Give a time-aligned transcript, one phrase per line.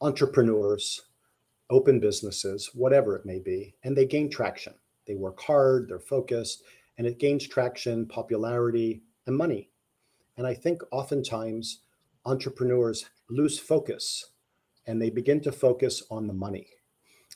[0.00, 1.02] entrepreneurs
[1.70, 4.74] open businesses, whatever it may be, and they gain traction.
[5.06, 6.62] They work hard, they're focused,
[6.96, 9.70] and it gains traction, popularity, and money.
[10.36, 11.80] And I think oftentimes
[12.24, 14.30] entrepreneurs lose focus
[14.86, 16.66] and they begin to focus on the money.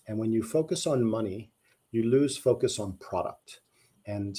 [0.06, 1.50] And when you focus on money,
[1.90, 3.60] you lose focus on product.
[4.06, 4.38] And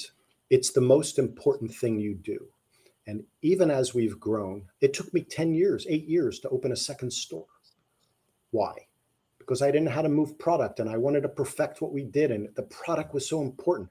[0.50, 2.48] it's the most important thing you do.
[3.06, 6.76] And even as we've grown, it took me 10 years, eight years to open a
[6.76, 7.46] second store.
[8.54, 8.86] Why?
[9.40, 12.04] Because I didn't know how to move product and I wanted to perfect what we
[12.04, 12.30] did.
[12.30, 13.90] And the product was so important.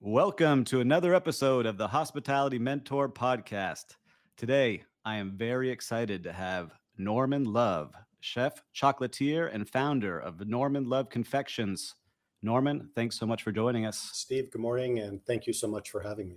[0.00, 3.96] Welcome to another episode of the Hospitality Mentor Podcast.
[4.36, 10.88] Today, I am very excited to have Norman Love, chef, chocolatier, and founder of Norman
[10.88, 11.96] Love Confections.
[12.42, 13.98] Norman, thanks so much for joining us.
[14.12, 16.36] Steve, good morning, and thank you so much for having me.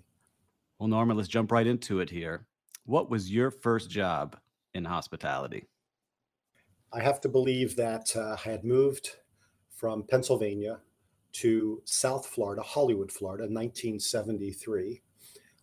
[0.79, 2.47] Well, Norman, let's jump right into it here.
[2.85, 4.39] What was your first job
[4.73, 5.67] in hospitality?
[6.91, 9.17] I have to believe that uh, I had moved
[9.69, 10.79] from Pennsylvania
[11.33, 15.01] to South Florida, Hollywood, Florida, 1973.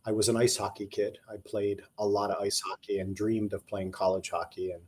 [0.04, 1.18] I was an ice hockey kid.
[1.28, 4.70] I played a lot of ice hockey and dreamed of playing college hockey.
[4.70, 4.82] And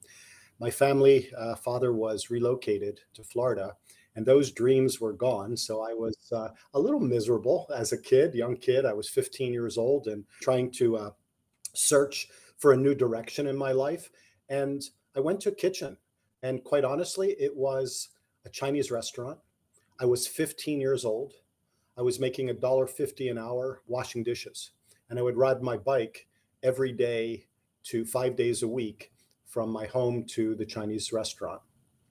[0.59, 3.77] my family, uh, father was relocated to Florida,
[4.17, 5.57] and those dreams were gone.
[5.57, 8.85] So I was uh, a little miserable as a kid, young kid.
[8.85, 11.11] I was 15 years old and trying to uh,
[11.75, 14.11] search for a new direction in my life.
[14.49, 14.83] And
[15.17, 15.97] I went to a kitchen,
[16.43, 18.09] and quite honestly, it was
[18.45, 19.39] a Chinese restaurant
[20.01, 21.35] I was 15 years old.
[21.99, 24.71] I was making a dollar fifty an hour washing dishes,
[25.11, 26.27] and I would ride my bike
[26.63, 27.45] every day
[27.85, 29.13] to five days a week
[29.45, 31.61] from my home to the Chinese restaurant.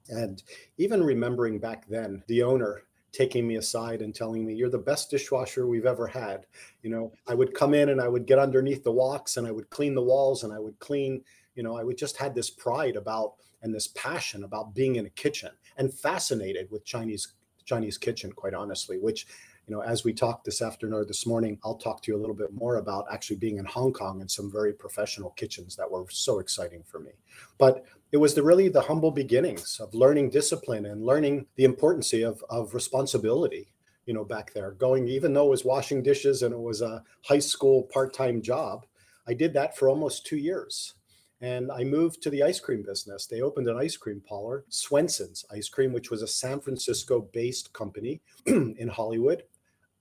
[0.10, 0.44] And
[0.78, 5.10] even remembering back then, the owner taking me aside and telling me, You're the best
[5.10, 6.46] dishwasher we've ever had.
[6.84, 9.52] You know, I would come in and I would get underneath the walks and I
[9.52, 11.24] would clean the walls and I would clean,
[11.56, 15.06] you know, I would just had this pride about and this passion about being in
[15.06, 17.34] a kitchen and fascinated with Chinese
[17.69, 19.28] Chinese kitchen, quite honestly, which,
[19.68, 22.19] you know, as we talk this afternoon or this morning, I'll talk to you a
[22.19, 25.90] little bit more about actually being in Hong Kong and some very professional kitchens that
[25.90, 27.12] were so exciting for me.
[27.59, 32.12] But it was the really the humble beginnings of learning discipline and learning the importance
[32.13, 33.72] of, of responsibility
[34.06, 37.03] you know back there going even though it was washing dishes and it was a
[37.24, 38.88] high school part-time job
[39.28, 40.96] i did that for almost two years
[41.42, 43.26] and I moved to the ice cream business.
[43.26, 47.72] They opened an ice cream parlor, Swensen's Ice Cream, which was a San Francisco based
[47.72, 49.44] company in Hollywood,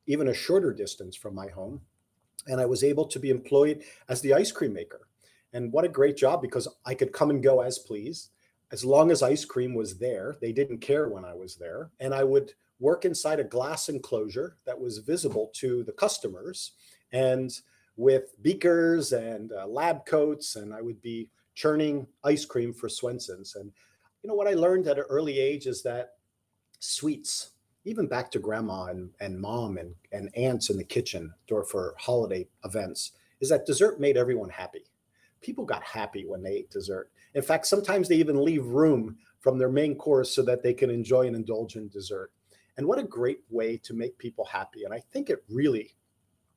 [0.07, 1.81] even a shorter distance from my home.
[2.49, 5.09] And I was able to be employed as the ice cream maker.
[5.53, 8.31] And what a great job because I could come and go as pleased.
[8.73, 11.91] As long as ice cream was there, they didn't care when I was there.
[12.01, 16.73] And I would work inside a glass enclosure that was visible to the customers.
[17.13, 17.51] And
[17.97, 21.29] with beakers and uh, lab coats, and I would be
[21.59, 23.57] churning ice cream for Swensen's.
[23.57, 23.73] And
[24.23, 26.11] you know what I learned at an early age is that
[26.79, 27.51] sweets,
[27.85, 31.97] even back to grandma and, and mom and, and aunts in the kitchen or for
[31.99, 33.11] holiday events,
[33.41, 34.85] is that dessert made everyone happy.
[35.41, 37.11] People got happy when they ate dessert.
[37.35, 40.91] In fact, sometimes they even leave room from their main course so that they can
[40.91, 42.31] enjoy and indulge in dessert.
[42.77, 44.85] And what a great way to make people happy.
[44.85, 45.97] And I think it really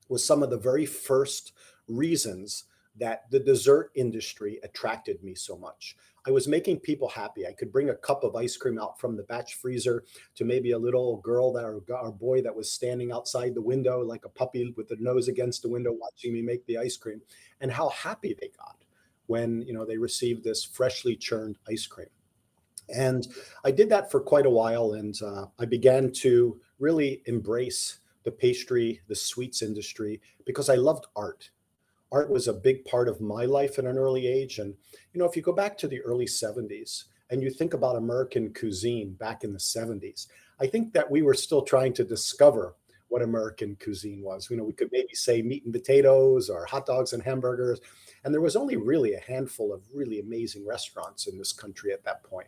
[0.09, 1.53] was some of the very first
[1.87, 2.65] reasons
[2.97, 5.95] that the dessert industry attracted me so much.
[6.25, 7.47] I was making people happy.
[7.47, 10.03] I could bring a cup of ice cream out from the batch freezer
[10.35, 14.01] to maybe a little girl that or, or boy that was standing outside the window
[14.01, 17.21] like a puppy with their nose against the window watching me make the ice cream
[17.61, 18.77] and how happy they got
[19.27, 22.09] when you know they received this freshly churned ice cream.
[22.93, 23.27] And
[23.63, 28.31] I did that for quite a while and uh, I began to really embrace the
[28.31, 31.49] pastry, the sweets industry because I loved art
[32.11, 34.59] art was a big part of my life at an early age.
[34.59, 34.73] And,
[35.13, 38.53] you know, if you go back to the early 70s and you think about American
[38.53, 40.27] cuisine back in the 70s,
[40.59, 42.75] I think that we were still trying to discover
[43.07, 44.49] what American cuisine was.
[44.49, 47.81] You know, we could maybe say meat and potatoes or hot dogs and hamburgers.
[48.23, 52.05] And there was only really a handful of really amazing restaurants in this country at
[52.05, 52.47] that point.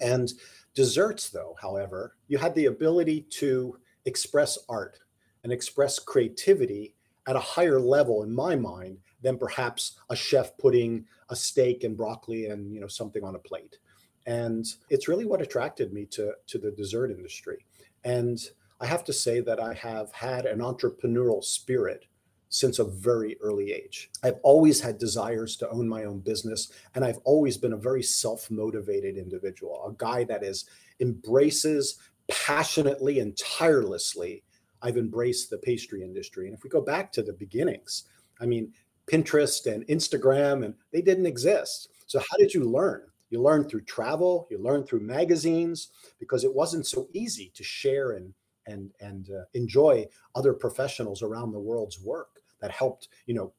[0.00, 0.32] And
[0.74, 4.98] desserts, though, however, you had the ability to express art
[5.44, 6.95] and express creativity
[7.26, 11.96] at a higher level in my mind than perhaps a chef putting a steak and
[11.96, 13.78] broccoli and you know something on a plate.
[14.26, 17.64] And it's really what attracted me to to the dessert industry.
[18.04, 18.38] And
[18.80, 22.04] i have to say that i have had an entrepreneurial spirit
[22.48, 24.10] since a very early age.
[24.22, 28.02] I've always had desires to own my own business and i've always been a very
[28.02, 30.68] self-motivated individual a guy that is
[31.00, 34.42] embraces passionately and tirelessly
[34.82, 36.46] I've embraced the pastry industry.
[36.46, 38.04] And if we go back to the beginnings,
[38.40, 38.72] I mean,
[39.06, 41.88] Pinterest and Instagram, and they didn't exist.
[42.06, 43.02] So how did you learn?
[43.30, 48.12] You learned through travel, you learned through magazines, because it wasn't so easy to share
[48.12, 48.34] and
[48.66, 53.52] and and uh, enjoy other professionals around the world's work that helped, you know,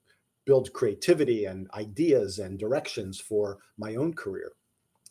[0.46, 4.52] build creativity and ideas and directions for my own career.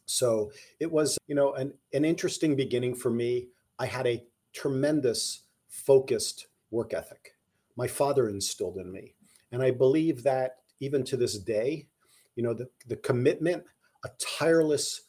[0.07, 0.51] So
[0.81, 3.49] it was, you know, an, an interesting beginning for me.
[3.79, 5.43] I had a tremendous
[5.87, 7.37] focused work ethic.
[7.77, 9.15] My father instilled in me.
[9.53, 11.87] And I believe that even to this day,
[12.35, 13.65] you know, the, the commitment,
[14.05, 15.03] a tireless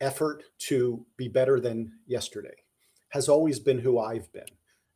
[0.00, 2.54] effort to be better than yesterday
[3.10, 4.44] has always been who I've been.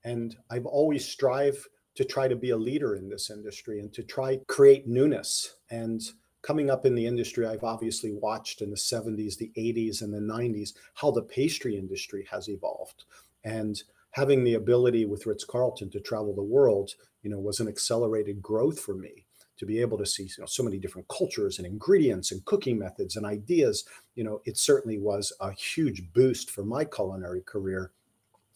[0.04, 1.66] And I've always strived
[1.96, 5.56] to try to be a leader in this industry and to try create newness.
[5.70, 6.02] And
[6.42, 10.18] coming up in the industry, I've obviously watched in the 70s, the 80s, and the
[10.18, 13.04] 90s how the pastry industry has evolved.
[13.44, 13.82] And
[14.14, 18.40] having the ability with Ritz Carlton to travel the world, you know, was an accelerated
[18.40, 19.26] growth for me
[19.56, 22.78] to be able to see you know, so many different cultures and ingredients and cooking
[22.78, 23.84] methods and ideas.
[24.14, 27.90] You know, it certainly was a huge boost for my culinary career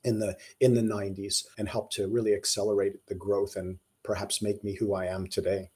[0.04, 4.62] in the in the 90s and helped to really accelerate the growth and perhaps make
[4.62, 5.70] me who I am today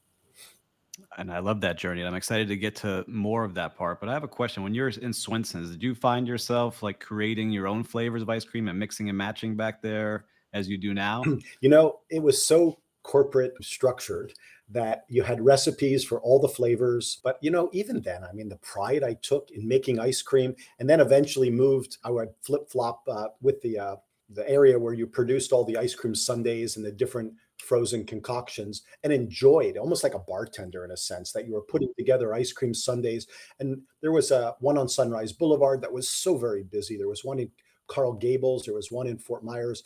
[1.18, 2.00] and I love that journey.
[2.00, 4.00] And I'm excited to get to more of that part.
[4.00, 4.62] But I have a question.
[4.62, 8.44] When you're in Swensen's, did you find yourself like creating your own flavors of ice
[8.44, 11.22] cream and mixing and matching back there as you do now?
[11.60, 14.32] You know, it was so corporate structured
[14.68, 17.20] that you had recipes for all the flavors.
[17.22, 20.54] But, you know, even then, I mean, the pride I took in making ice cream
[20.78, 23.96] and then eventually moved, I would flip flop uh, with the, uh,
[24.30, 27.34] the area where you produced all the ice cream sundaes and the different
[27.72, 31.88] frozen concoctions and enjoyed almost like a bartender in a sense that you were putting
[31.96, 33.26] together ice cream sundaes.
[33.60, 36.98] And there was a one on sunrise boulevard that was so very busy.
[36.98, 37.50] There was one in
[37.86, 39.82] Coral Gables there was one in fort myers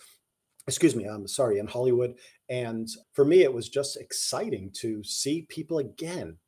[0.67, 2.15] excuse me i'm sorry in hollywood.
[2.49, 6.39] And for me it was just exciting to see people again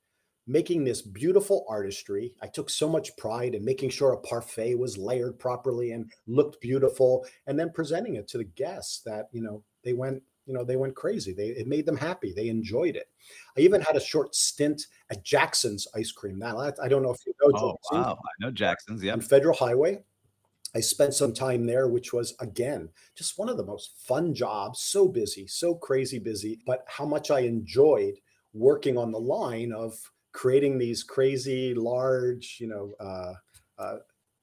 [0.48, 2.34] making this beautiful artistry.
[2.42, 6.60] I took so much pride in making sure a parfait was layered properly and looked
[6.60, 10.64] beautiful, and then presenting it to the guests that you know they went you know
[10.64, 11.32] they went crazy.
[11.32, 12.32] They it made them happy.
[12.32, 13.08] They enjoyed it.
[13.56, 16.38] I even had a short stint at Jaxson's ice cream.
[16.38, 18.02] Now i don't know if you know oh, Jaxson.
[18.02, 18.18] wow.
[18.18, 19.12] I know Jaxson's yeah.
[19.12, 20.00] On federal highway.
[20.74, 24.80] I spent some time there which was again just one of the most fun jobs.
[24.80, 28.14] So busy so crazy busy but how much i enjoyed
[28.52, 29.98] working on the line of
[30.32, 33.32] creating these crazy large you know uh,
[33.78, 33.96] uh,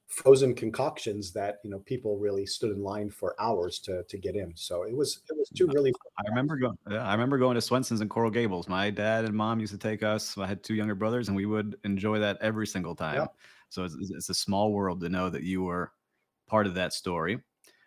[0.08, 4.36] frozen concoctions that you know people really stood in line for hours to to get
[4.36, 4.52] in.
[4.54, 5.92] So it was it was two really.
[6.18, 6.76] I remember going.
[6.90, 8.68] I remember going to Swensen's and Coral Gables.
[8.68, 10.36] My dad and mom used to take us.
[10.38, 13.26] I had two younger brothers, and we would enjoy that every single time.
[13.68, 15.92] So it's, it's a small world to know that you were
[16.46, 17.40] part of that story.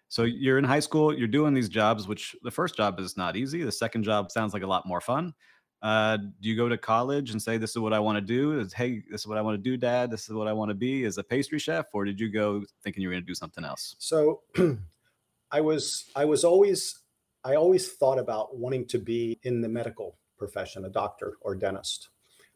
[0.10, 1.18] So you're in high school.
[1.18, 3.64] You're doing these jobs, which the first job is not easy.
[3.64, 5.34] The second job sounds like a lot more fun.
[5.82, 8.60] Uh, do you go to college and say, This is what I want to do?
[8.60, 10.12] Is, hey, this is what I want to do, dad?
[10.12, 11.88] This is what I want to be as a pastry chef?
[11.94, 13.96] Or did you go thinking you were going to do something else?
[14.00, 14.42] So
[15.52, 17.00] I was, I was always,
[17.44, 22.10] I always thought about wanting to be in the medical profession, a doctor or dentist.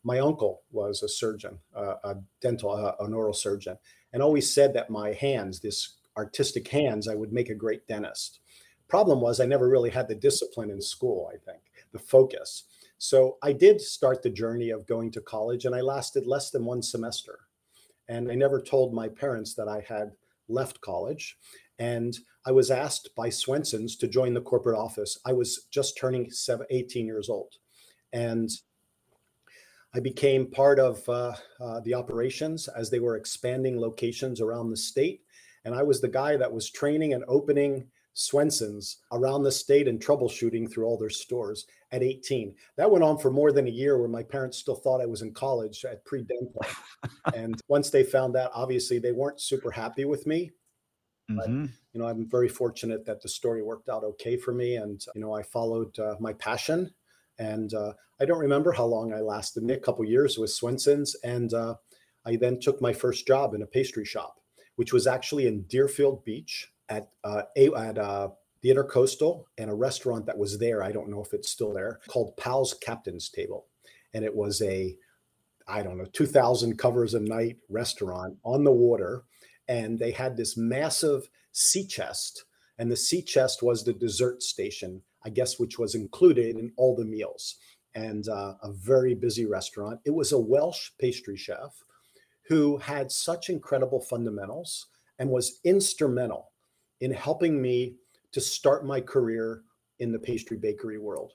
[0.03, 3.77] My uncle was a surgeon, uh, a dental, uh, an oral surgeon,
[4.11, 8.39] and always said that my hands, this artistic hands, I would make a great dentist.
[8.89, 11.61] Problem was, I never really had the discipline in school, I think,
[11.93, 12.65] the focus.
[13.03, 16.63] So I did start the journey of going to college and I lasted less than
[16.63, 17.37] one semester.
[18.07, 20.13] And I never told my parents that I had
[20.47, 21.37] left college.
[21.79, 25.19] And I was asked by Swensen's to join the corporate office.
[25.25, 26.31] I was just turning
[26.69, 27.55] 18 years old.
[28.13, 28.49] And
[29.93, 34.77] I became part of uh, uh, the operations as they were expanding locations around the
[34.77, 35.23] state.
[35.65, 39.99] And I was the guy that was training and opening Swensen's around the state and
[39.99, 42.55] troubleshooting through all their stores at 18.
[42.75, 45.21] That went on for more than a year where my parents still thought I was
[45.21, 46.65] in college at pre dental.
[47.35, 50.51] and once they found that, obviously they weren't super happy with me.
[51.29, 51.65] But, mm-hmm.
[51.93, 54.75] you know, I'm very fortunate that the story worked out okay for me.
[54.75, 56.91] And, you know, I followed uh, my passion.
[57.39, 61.15] And uh, I don't remember how long I lasted, a couple years with Swensen's.
[61.23, 61.75] And uh,
[62.25, 64.35] I then took my first job in a pastry shop,
[64.75, 68.29] which was actually in Deerfield Beach at, uh, at uh,
[68.63, 70.81] the Intercoastal and a restaurant that was there.
[70.81, 73.67] I don't know if it's still there called Pal's Captain's Table.
[74.13, 74.95] And it was a,
[75.67, 79.25] I don't know, 2000 covers a night restaurant on the water
[79.67, 82.45] and they had this massive sea chest
[82.77, 86.95] and the sea chest was the dessert station i guess which was included in all
[86.95, 87.55] the meals
[87.95, 91.83] and uh, a very busy restaurant it was a welsh pastry chef
[92.47, 94.87] who had such incredible fundamentals
[95.19, 96.51] and was instrumental
[96.99, 97.95] in helping me
[98.33, 99.63] to start my career
[99.99, 101.33] in the pastry bakery world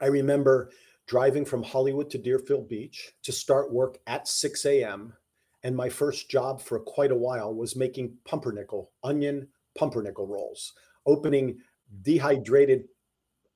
[0.00, 0.70] i remember
[1.06, 5.12] driving from hollywood to deerfield beach to start work at 6 a.m
[5.62, 10.72] and my first job for quite a while was making pumpernickel, onion pumpernickel rolls,
[11.06, 11.58] opening
[12.02, 12.88] dehydrated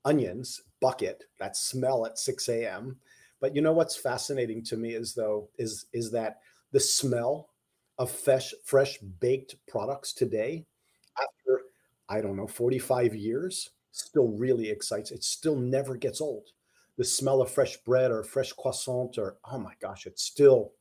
[0.04, 2.96] onions bucket that smell at 6 a.m.
[3.40, 6.38] But you know what's fascinating to me is though is is that
[6.72, 7.50] the smell
[7.98, 10.64] of fresh fresh baked products today
[11.18, 11.62] after
[12.08, 15.10] I don't know 45 years still really excites.
[15.10, 16.50] It still never gets old.
[16.98, 20.72] The smell of fresh bread or fresh croissant or oh my gosh, it still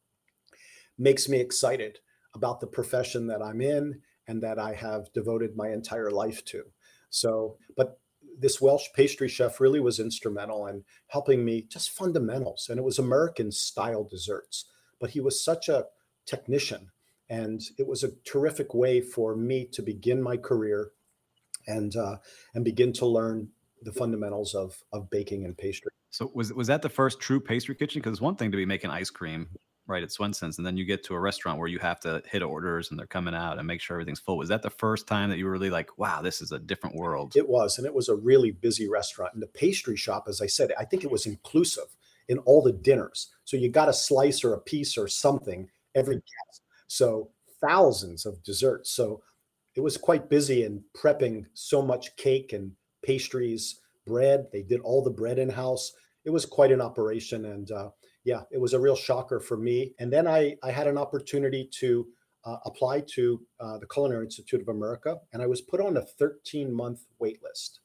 [0.97, 1.99] makes me excited
[2.33, 6.63] about the profession that I'm in and that I have devoted my entire life to.
[7.09, 7.99] So, but
[8.37, 12.67] this Welsh pastry chef really was instrumental in helping me just fundamentals.
[12.69, 14.65] And it was American style desserts,
[14.99, 15.85] but he was such a
[16.25, 16.91] technician.
[17.29, 20.91] And it was a terrific way for me to begin my career
[21.67, 22.17] and uh,
[22.53, 23.49] and begin to learn
[23.81, 25.91] the fundamentals of of baking and pastry.
[26.09, 28.01] So was was that the first true pastry kitchen?
[28.01, 29.47] Because it's one thing to be making ice cream
[29.87, 32.41] right at Swensen's, and then you get to a restaurant where you have to hit
[32.41, 34.37] orders and they're coming out and make sure everything's full.
[34.37, 36.95] Was that the first time that you were really like, wow, this is a different
[36.95, 37.33] world?
[37.35, 39.33] It was, and it was a really busy restaurant.
[39.33, 41.95] And the pastry shop, as I said, I think it was inclusive
[42.27, 43.29] in all the dinners.
[43.43, 46.61] So you got a slice or a piece or something every guest.
[46.87, 47.29] So
[47.61, 48.91] thousands of desserts.
[48.91, 49.21] So
[49.75, 52.71] it was quite busy in prepping so much cake and
[53.03, 54.47] pastries, bread.
[54.51, 55.91] They did all the bread in house.
[56.23, 57.89] It was quite an operation, and uh,
[58.23, 59.93] yeah, it was a real shocker for me.
[59.99, 62.07] And then I, I had an opportunity to
[62.45, 66.01] uh, apply to uh, the Culinary Institute of America, and I was put on a
[66.01, 67.81] 13 month wait list.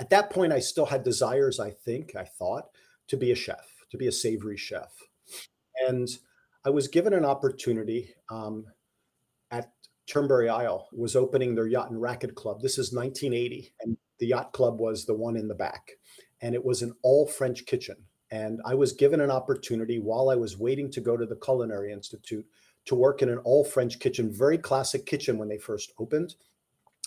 [0.00, 2.64] At that point, I still had desires, I think, I thought,
[3.08, 4.92] to be a chef, to be a savory chef.
[5.86, 6.08] And
[6.64, 8.66] I was given an opportunity um,
[10.06, 12.60] Turnberry Isle, was opening their yacht and racket club.
[12.60, 15.92] This is 1980, and the yacht club was the one in the back.
[16.40, 17.96] And it was an all French kitchen
[18.34, 21.92] and I was given an opportunity while I was waiting to go to the Culinary
[21.92, 22.44] Institute
[22.86, 26.34] to work in an all French kitchen, very classic kitchen when they first opened.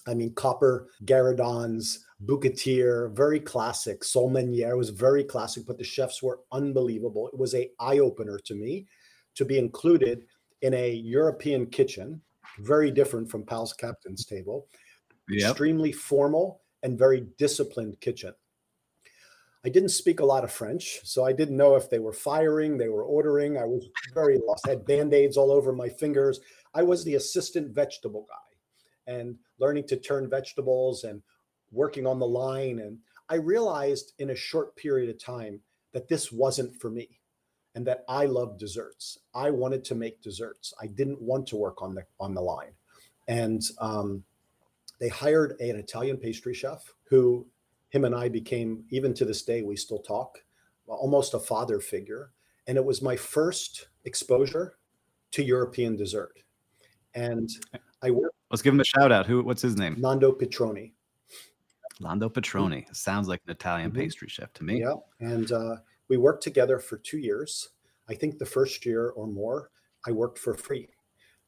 [0.07, 4.05] I mean, copper, Gueridons, Bouquetier, very classic.
[4.05, 7.27] Solmenier was very classic, but the chefs were unbelievable.
[7.27, 8.87] It was a eye opener to me
[9.35, 10.23] to be included
[10.61, 12.21] in a European kitchen,
[12.57, 14.67] very different from Pal's Captain's Table,
[15.29, 15.51] yep.
[15.51, 18.33] extremely formal and very disciplined kitchen.
[19.65, 22.77] I didn't speak a lot of French, so I didn't know if they were firing,
[22.77, 23.57] they were ordering.
[23.57, 24.67] I was very lost.
[24.67, 26.39] I had band-aids all over my fingers.
[26.73, 31.21] I was the assistant vegetable guy and learning to turn vegetables and
[31.71, 32.79] working on the line.
[32.79, 32.99] And
[33.29, 35.59] I realized in a short period of time
[35.91, 37.19] that this wasn't for me
[37.77, 39.19] and that I love desserts.
[39.35, 40.73] I wanted to make desserts.
[40.81, 42.71] I didn't want to work on the on the line.
[43.27, 44.23] And um,
[44.99, 47.45] they hired an Italian pastry chef who
[47.89, 50.39] him and I became, even to this day, we still talk,
[50.87, 52.31] almost a father figure.
[52.65, 54.77] And it was my first exposure
[55.33, 56.39] to European dessert.
[57.13, 57.47] And
[58.01, 58.33] I worked.
[58.49, 59.27] Let's give him a shout out.
[59.27, 59.43] Who?
[59.43, 59.97] What's his name?
[59.99, 60.93] Nando Petroni.
[61.99, 63.99] Nando Petroni sounds like an Italian mm-hmm.
[63.99, 64.79] pastry chef to me.
[64.79, 65.75] Yeah, and uh,
[66.09, 67.69] we worked together for two years.
[68.09, 69.69] I think the first year or more,
[70.05, 70.89] I worked for free.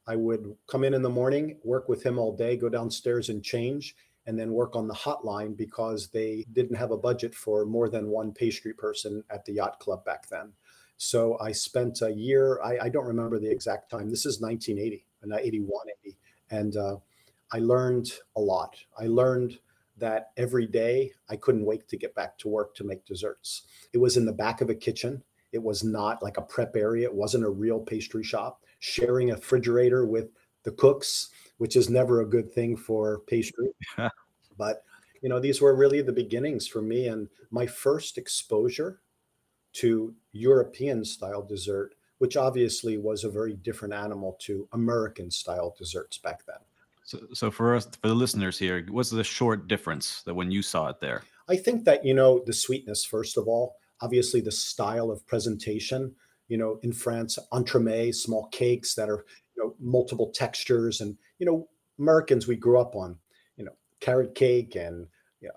[0.06, 3.42] I would come in in the morning, work with him all day, go downstairs and
[3.42, 3.94] change,
[4.26, 8.08] and then work on the hotline because they didn't have a budget for more than
[8.08, 10.52] one pastry person at the yacht club back then.
[10.96, 14.10] So I spent a year, I, I don't remember the exact time.
[14.10, 15.70] This is 1980, and 81,
[16.04, 16.16] 80.
[16.50, 16.96] And uh,
[17.52, 18.76] I learned a lot.
[18.98, 19.58] I learned
[20.00, 23.62] that every day I couldn't wait to get back to work to make desserts.
[23.92, 25.22] It was in the back of a kitchen.
[25.52, 27.06] It was not like a prep area.
[27.06, 28.64] It wasn't a real pastry shop.
[28.78, 30.30] Sharing a refrigerator with
[30.62, 33.68] the cooks, which is never a good thing for pastry.
[34.58, 34.84] but
[35.22, 39.00] you know, these were really the beginnings for me and my first exposure
[39.74, 46.18] to European style dessert, which obviously was a very different animal to American style desserts
[46.18, 46.56] back then.
[47.10, 50.62] So, so for us, for the listeners here, what's the short difference that when you
[50.62, 51.24] saw it there?
[51.48, 53.74] I think that you know the sweetness first of all.
[54.00, 56.14] Obviously, the style of presentation.
[56.46, 59.24] You know, in France, entremet, small cakes that are
[59.56, 63.18] you know multiple textures, and you know Americans we grew up on.
[63.56, 65.08] You know, carrot cake and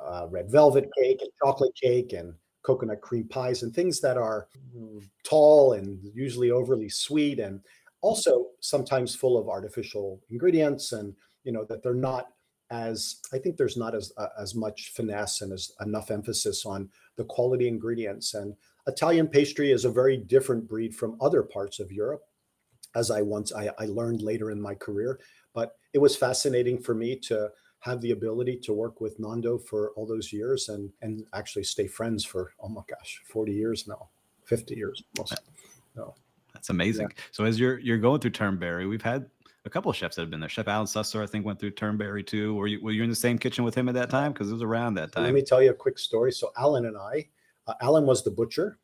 [0.03, 2.33] uh, red velvet cake and chocolate cake and
[2.63, 4.47] coconut cream pies and things that are
[5.23, 7.59] tall and usually overly sweet and
[8.01, 12.27] also sometimes full of artificial ingredients and you know that they're not
[12.71, 16.89] as I think there's not as uh, as much finesse and as enough emphasis on
[17.17, 18.33] the quality ingredients.
[18.33, 18.55] And
[18.87, 22.23] Italian pastry is a very different breed from other parts of Europe,
[22.95, 25.19] as I once I, I learned later in my career.
[25.53, 27.49] But it was fascinating for me to
[27.81, 31.87] have the ability to work with Nando for all those years and and actually stay
[31.87, 34.09] friends for oh my gosh, 40 years now,
[34.45, 35.39] 50 years almost.
[35.95, 36.15] No.
[36.53, 37.07] That's amazing.
[37.09, 37.23] Yeah.
[37.31, 39.29] So as you're you're going through Turnberry, we've had
[39.65, 40.49] a couple of chefs that have been there.
[40.49, 42.55] Chef Allen Susser, I think, went through Turnberry too.
[42.55, 44.33] Were you were you in the same kitchen with him at that time?
[44.33, 45.23] Because it was around that time.
[45.23, 46.31] Let me tell you a quick story.
[46.31, 47.27] So Allen and I,
[47.67, 48.77] uh, Allen was the butcher,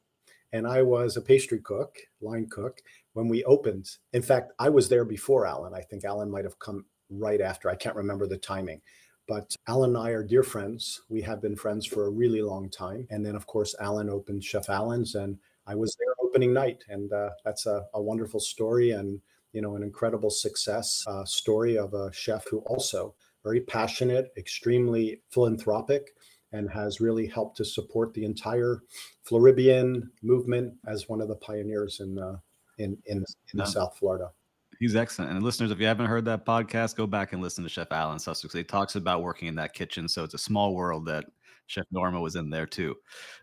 [0.53, 2.81] and I was a pastry cook, line cook
[3.13, 3.89] when we opened.
[4.13, 5.73] In fact, I was there before Allen.
[5.73, 7.69] I think Allen might have come right after.
[7.69, 8.81] I can't remember the timing.
[9.27, 11.01] But Allen and I are dear friends.
[11.09, 13.05] We have been friends for a really long time.
[13.11, 16.83] And then, of course, Allen opened Chef Allen's, and I was there opening night.
[16.89, 18.91] And uh, that's a, a wonderful story.
[18.91, 19.21] And
[19.53, 25.21] you know, an incredible success uh, story of a chef who also very passionate, extremely
[25.29, 26.11] philanthropic,
[26.51, 28.81] and has really helped to support the entire
[29.29, 32.37] Floribbean movement as one of the pioneers in uh,
[32.77, 33.65] in in, in.
[33.65, 34.31] South Florida.
[34.79, 35.31] He's excellent.
[35.31, 38.17] And listeners, if you haven't heard that podcast, go back and listen to Chef Allen
[38.17, 38.51] Susser.
[38.55, 40.07] He talks about working in that kitchen.
[40.07, 41.25] So it's a small world that
[41.69, 42.95] Chef Norman was in there too.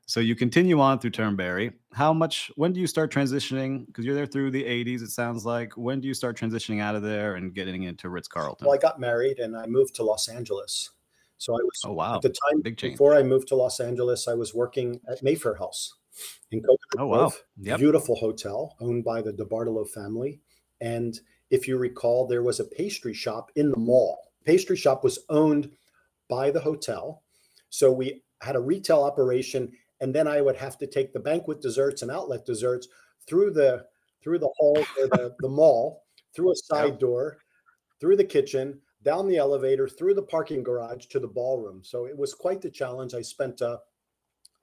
[0.06, 1.72] So you continue on through Turnberry.
[1.92, 2.50] How much?
[2.56, 3.86] When do you start transitioning?
[3.86, 5.02] Because you're there through the 80s.
[5.02, 5.72] It sounds like.
[5.76, 8.66] When do you start transitioning out of there and getting into Ritz Carlton?
[8.66, 10.90] Well, I got married and I moved to Los Angeles.
[11.38, 11.82] So I was.
[11.84, 12.16] Oh wow!
[12.16, 15.94] At the time before I moved to Los Angeles, I was working at Mayfair House
[16.50, 17.32] in Coconut Oh wow!
[17.60, 17.78] Yep.
[17.78, 20.40] Beautiful hotel owned by the DeBartolo family.
[20.80, 21.18] And
[21.50, 24.32] if you recall, there was a pastry shop in the mall.
[24.44, 25.70] Pastry shop was owned
[26.28, 27.22] by the hotel
[27.70, 31.60] so we had a retail operation, and then I would have to take the banquet
[31.60, 32.88] desserts and outlet desserts
[33.26, 33.86] through the
[34.22, 37.38] through the hall or the, the mall, through a side door,
[38.00, 41.80] through the kitchen, down the elevator, through the parking garage to the ballroom.
[41.84, 43.14] So it was quite the challenge.
[43.14, 43.78] I spent uh,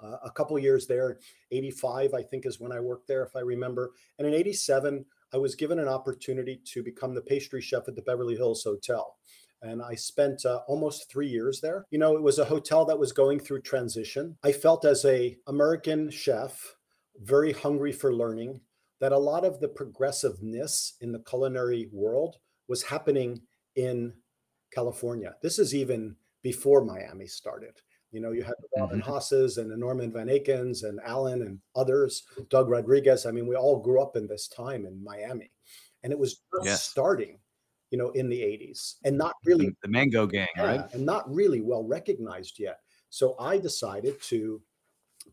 [0.01, 1.19] a couple years there.
[1.51, 3.91] 85, I think, is when I worked there, if I remember.
[4.19, 8.01] And in 87, I was given an opportunity to become the pastry chef at the
[8.01, 9.15] Beverly Hills Hotel
[9.63, 11.85] and I spent uh, almost three years there.
[11.89, 14.37] You know, it was a hotel that was going through transition.
[14.43, 16.75] I felt as a American chef,
[17.21, 18.59] very hungry for learning,
[18.99, 23.41] that a lot of the progressiveness in the culinary world was happening
[23.75, 24.13] in
[24.73, 25.35] California.
[25.41, 27.73] This is even before Miami started.
[28.11, 29.11] You know, you had the Robbin mm-hmm.
[29.11, 33.25] Haas's and the Norman Van Akens and Allen and others, Doug Rodriguez.
[33.25, 35.51] I mean, we all grew up in this time in Miami.
[36.03, 36.83] And it was just yes.
[36.83, 37.39] starting
[37.93, 40.93] you know, in the 80s and not really the Mango Gang, yeah, right?
[40.93, 42.79] And not really well recognized yet.
[43.11, 44.59] So I decided to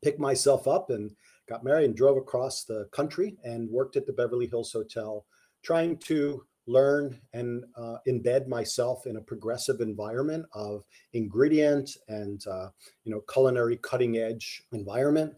[0.03, 1.11] pick myself up and
[1.49, 5.25] got married and drove across the country and worked at the Beverly Hills Hotel,
[5.65, 12.69] trying to learn and uh, embed myself in a progressive environment of ingredient and uh,
[13.05, 15.33] you know culinary cutting edge environment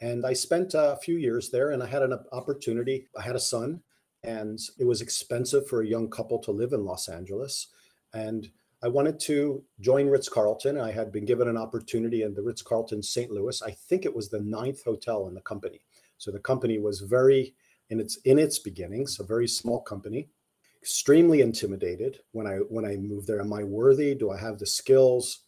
[0.00, 3.40] and i spent a few years there and i had an opportunity i had a
[3.40, 3.82] son
[4.24, 7.68] and it was expensive for a young couple to live in Los Angeles.
[8.12, 8.50] And
[8.82, 10.78] I wanted to join Ritz Carlton.
[10.78, 13.30] I had been given an opportunity in the Ritz Carlton St.
[13.30, 13.60] Louis.
[13.62, 15.80] I think it was the ninth hotel in the company.
[16.16, 17.54] So the company was very
[17.90, 20.28] in its in its beginnings, a very small company,
[20.80, 23.40] extremely intimidated when I when I moved there.
[23.40, 24.14] Am I worthy?
[24.14, 25.40] Do I have the skills?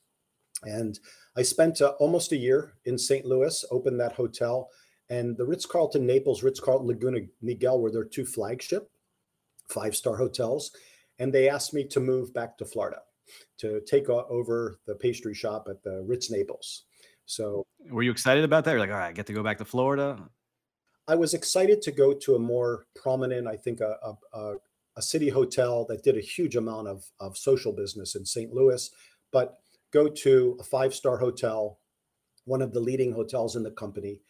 [0.65, 0.99] And
[1.37, 3.25] I spent uh, almost a year in St.
[3.25, 4.69] Louis, opened that hotel,
[5.11, 8.89] and the Ritz Carlton Naples, Ritz Carlton Laguna Niguel were their two flagship
[9.69, 10.71] five star hotels.
[11.19, 13.01] And they asked me to move back to Florida
[13.59, 16.85] to take over the pastry shop at the Ritz Naples.
[17.27, 18.73] So, were you excited about that?
[18.73, 20.19] You're like, all right, I get to go back to Florida.
[21.07, 24.55] I was excited to go to a more prominent, I think, a, a,
[24.97, 28.53] a city hotel that did a huge amount of, of social business in St.
[28.53, 28.91] Louis,
[29.33, 29.59] but
[29.93, 31.79] go to a five star hotel,
[32.47, 34.21] one of the leading hotels in the company.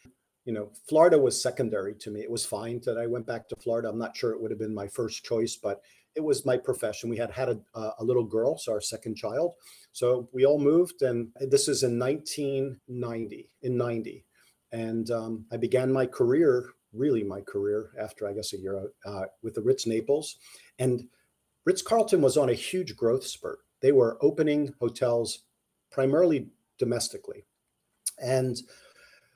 [0.45, 2.21] You know, Florida was secondary to me.
[2.21, 3.89] It was fine that I went back to Florida.
[3.89, 5.81] I'm not sure it would have been my first choice, but
[6.15, 7.09] it was my profession.
[7.09, 9.53] We had had a, a little girl, so our second child.
[9.93, 14.25] So we all moved, and this is in 1990, in 90.
[14.71, 19.25] And um, I began my career, really my career, after I guess a year uh,
[19.43, 20.37] with the Ritz Naples.
[20.79, 21.07] And
[21.65, 23.59] Ritz Carlton was on a huge growth spurt.
[23.81, 25.43] They were opening hotels
[25.91, 27.45] primarily domestically.
[28.17, 28.57] And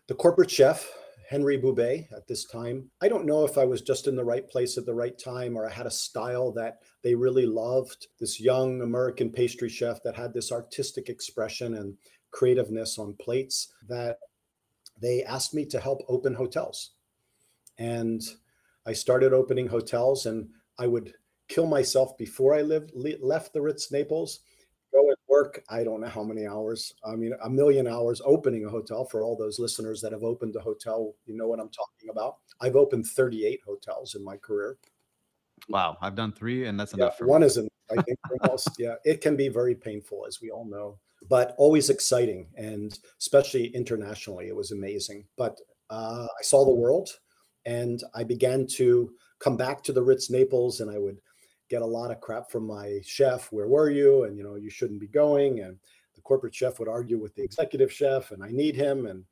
[0.08, 0.92] the corporate chef,
[1.30, 2.90] Henry Boubet at this time.
[3.02, 5.58] I don't know if I was just in the right place at the right time
[5.58, 8.08] or I had a style that they really loved.
[8.20, 11.96] This young American pastry chef that had this artistic expression and
[12.32, 14.18] creativeness on plates that
[15.02, 16.92] they asked me to help open hotels.
[17.80, 18.22] And
[18.86, 21.14] I started opening hotels and I would
[21.48, 24.42] kill myself before I lived, left the Ritz Naples
[24.96, 28.66] go and work i don't know how many hours i mean a million hours opening
[28.66, 31.70] a hotel for all those listeners that have opened a hotel you know what i'm
[31.70, 32.36] talking about.
[32.62, 34.78] I've opened 38 hotels in my career.
[35.68, 37.48] Wow i've done three and that's enough yeah, one me.
[37.48, 38.18] isn't i think
[38.48, 43.00] most yeah it can be very painful as we all know but always exciting and
[43.20, 45.26] especially internationally it was amazing.
[45.38, 47.10] But uh, i saw the world
[47.66, 51.20] and i began to come back to the ritz naples and i would
[51.70, 53.52] get a lot of crap from my chef.
[53.52, 54.24] Where were you?
[54.24, 55.62] And you know, you shouldn't be going.
[55.62, 55.78] And
[56.16, 59.06] the corporate chef would argue with the executive chef, and I need him.
[59.06, 59.24] And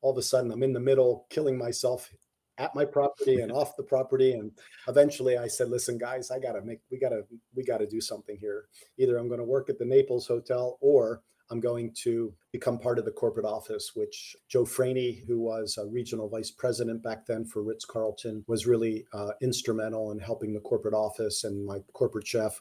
[0.00, 2.10] all of a sudden, I'm in the middle, killing myself
[2.58, 4.32] at my property and off the property.
[4.32, 4.50] And
[4.88, 6.80] eventually, I said, "Listen, guys, I gotta make.
[6.90, 7.24] We gotta.
[7.54, 8.66] We gotta do something here.
[8.98, 12.98] Either I'm going to work at the Naples Hotel, or I'm going to become part
[12.98, 17.44] of the corporate office, which Joe Franey, who was a regional vice president back then
[17.44, 22.26] for Ritz Carlton, was really uh, instrumental in helping the corporate office and my corporate
[22.26, 22.60] chef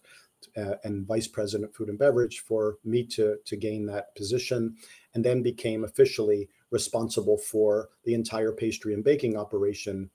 [0.55, 4.75] uh, and vice president food and beverage for me to, to gain that position
[5.13, 10.09] and then became officially responsible for the entire pastry and baking operation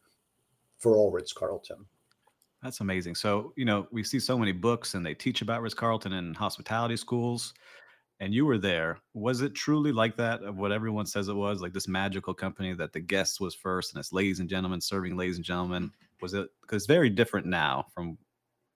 [0.78, 1.86] for all Ritz Carlton.
[2.62, 3.16] That's amazing.
[3.16, 6.34] So, you know, we see so many books and they teach about Ritz Carlton in
[6.34, 7.54] hospitality schools
[8.22, 11.60] and you were there was it truly like that of what everyone says it was
[11.60, 15.16] like this magical company that the guest was first and it's ladies and gentlemen serving
[15.16, 15.90] ladies and gentlemen?
[16.20, 18.16] Was it because it's very different now from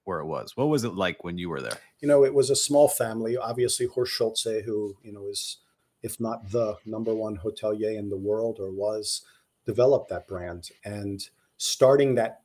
[0.03, 0.57] where it was.
[0.57, 1.79] What was it like when you were there?
[2.01, 5.59] You know it was a small family obviously horst schulze who you know is
[6.03, 9.23] if not the number one hotelier in the world or was
[9.65, 10.71] developed that brand.
[10.85, 11.23] And
[11.57, 12.41] starting that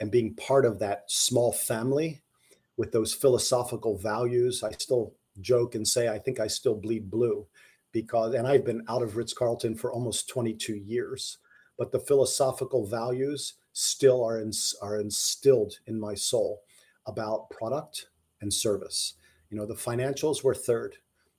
[0.00, 2.22] and being part of that small family
[2.76, 7.46] with those philosophical values i still joke and say I think I still bleed blue
[7.92, 11.38] because and I've been out of Ritz Carlton for almost 22 years,
[11.78, 16.62] but the philosophical values still are in, are instilled in my soul
[17.06, 18.08] about product
[18.40, 19.14] and service.
[19.50, 20.96] You know, the financials were third.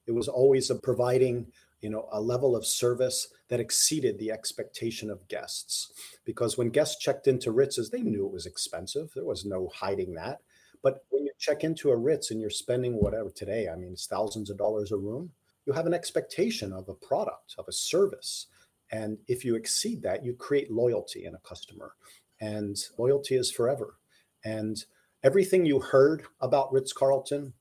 [0.08, 1.48] It was always a providing,
[1.82, 5.92] you know, a level of service that exceeded the expectation of guests.
[6.26, 9.12] Because when guests checked into Ritz's, they knew it was expensive.
[9.14, 10.42] There was no hiding that.
[10.84, 14.08] But when you check into a Ritz and you're spending whatever today, I mean, it's
[14.08, 15.32] thousands of dollars a room,
[15.66, 18.48] you have an expectation of a product, of a service.
[18.92, 21.94] And if you exceed that, you create loyalty in a customer.
[22.40, 23.96] And loyalty is forever.
[24.44, 24.84] And
[25.24, 27.54] everything you heard about Ritz Carlton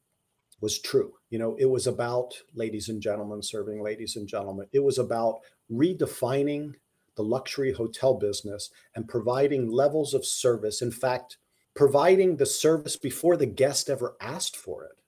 [0.60, 1.14] was true.
[1.28, 4.66] You know, it was about ladies and gentlemen serving ladies and gentlemen.
[4.72, 6.74] It was about redefining
[7.16, 10.80] the luxury hotel business and providing levels of service.
[10.80, 11.36] In fact,
[11.80, 14.98] providing the service before the guest ever asked for it.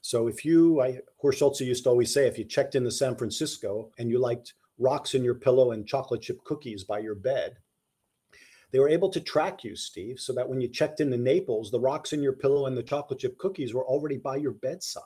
[0.00, 3.14] So if you, I, Horst Schulze used to always say, if you checked into San
[3.14, 7.58] Francisco and you liked rocks in your pillow and chocolate chip cookies by your bed,
[8.70, 11.78] they were able to track you, Steve, so that when you checked into Naples, the
[11.78, 15.02] rocks in your pillow and the chocolate chip cookies were already by your bedside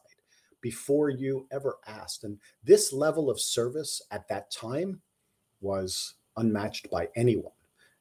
[0.60, 2.22] before you ever asked.
[2.22, 5.00] And this level of service at that time
[5.60, 7.50] was unmatched by anyone.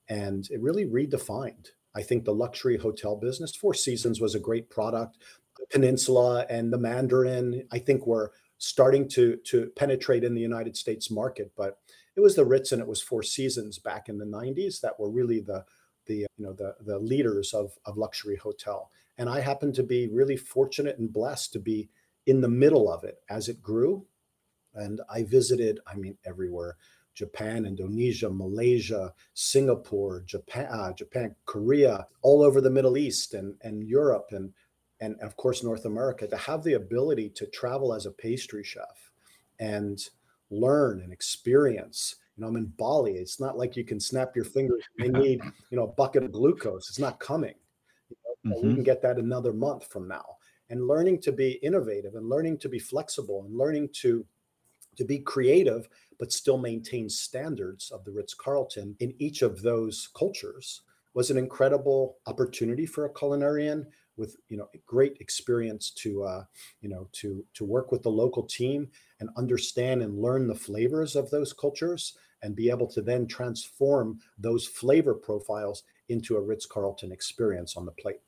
[0.08, 4.70] And it really redefined I think the luxury hotel business, Four Seasons was a great
[4.70, 5.18] product.
[5.72, 11.10] Peninsula and the Mandarin, I think, were starting to to penetrate in the United States
[11.10, 11.52] market.
[11.58, 11.80] But
[12.16, 15.10] it was the Ritz and it was Four Seasons back in the 90s that were
[15.10, 15.66] really the
[16.06, 18.92] the you know the the leaders of of luxury hotel.
[19.18, 21.90] And I happened to be really fortunate and blessed to be
[22.28, 24.06] in the middle of it as it grew.
[24.76, 26.78] And I visited, I mean, everywhere.
[27.18, 33.84] Japan, Indonesia, Malaysia, Singapore, Japan, uh, Japan, Korea, all over the Middle East and, and
[33.84, 34.54] Europe and
[35.00, 39.12] and of course North America to have the ability to travel as a pastry chef
[39.60, 40.10] and
[40.52, 43.14] learn and experience You know, I'm in Bali.
[43.14, 44.84] It's not like you can snap your fingers.
[45.00, 46.88] They need, you know, a bucket of glucose.
[46.90, 47.56] It's not coming.
[48.10, 48.68] You know, mm-hmm.
[48.68, 50.38] We can get that another month from now.
[50.70, 54.24] And learning to be innovative and learning to be flexible and learning to
[54.98, 55.88] to be creative
[56.20, 60.82] but still maintain standards of the Ritz Carlton in each of those cultures
[61.14, 63.86] was an incredible opportunity for a culinarian
[64.18, 66.44] with you know great experience to uh,
[66.82, 71.16] you know to to work with the local team and understand and learn the flavors
[71.16, 76.66] of those cultures and be able to then transform those flavor profiles into a Ritz
[76.66, 78.22] Carlton experience on the plate.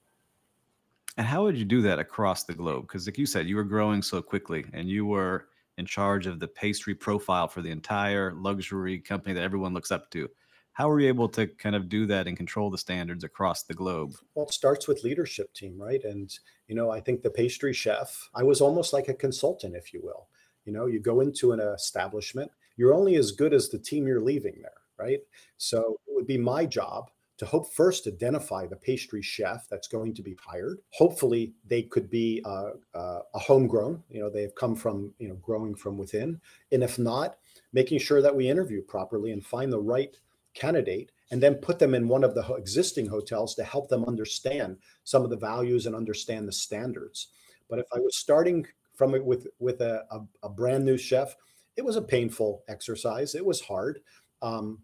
[1.17, 2.87] And how would you do that across the globe?
[2.87, 6.39] Because, like you said, you were growing so quickly, and you were in charge of
[6.39, 10.29] the pastry profile for the entire luxury company that everyone looks up to.
[10.73, 13.73] How are you able to kind of do that and control the standards across the
[13.73, 14.13] globe?
[14.35, 16.03] Well, it starts with leadership team, right?
[16.03, 16.31] And,
[16.67, 20.01] you know, I think the pastry chef, I was almost like a consultant, if you
[20.03, 20.27] will.
[20.65, 24.21] You know, you go into an establishment, you're only as good as the team you're
[24.21, 25.19] leaving there, right?
[25.57, 27.09] So it would be my job
[27.39, 30.81] to hope first identify the pastry chef that's going to be hired.
[30.91, 34.03] Hopefully, they could be uh, uh, a homegrown.
[34.09, 37.37] You know, they've come from you know growing from within, and if not,
[37.71, 40.15] making sure that we interview properly and find the right
[40.53, 44.77] candidate, and then put them in one of the existing hotels to help them understand
[45.05, 47.27] some of the values and understand the standards.
[47.69, 51.37] But if I was starting from it with with a, a, a brand new chef,
[51.77, 53.33] it was a painful exercise.
[53.33, 54.01] It was hard.
[54.41, 54.79] Um,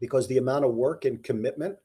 [0.00, 1.76] because the amount of work and commitment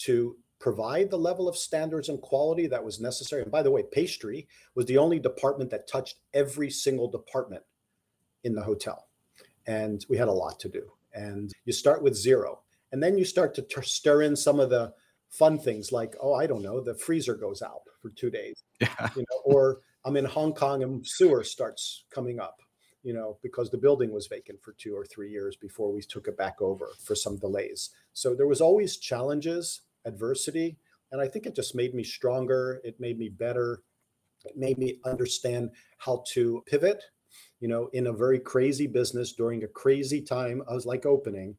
[0.00, 3.42] to provide the level of standards and quality that was necessary.
[3.42, 7.62] And by the way, pastry was the only department that touched every single department
[8.44, 9.08] in the hotel.
[9.66, 10.92] And we had a lot to do.
[11.14, 12.60] And you start with zero.
[12.92, 14.92] And then you start to t- stir in some of the
[15.30, 18.62] fun things like, oh, I don't know, the freezer goes out for two days.
[18.80, 19.08] Yeah.
[19.16, 22.60] You know, or I'm in Hong Kong and sewer starts coming up,
[23.02, 26.26] you know, because the building was vacant for two or three years before we took
[26.26, 27.90] it back over for some delays.
[28.12, 30.78] So there was always challenges adversity.
[31.12, 32.80] And I think it just made me stronger.
[32.84, 33.82] It made me better.
[34.44, 37.04] It made me understand how to pivot,
[37.60, 40.62] you know, in a very crazy business during a crazy time.
[40.68, 41.56] I was like opening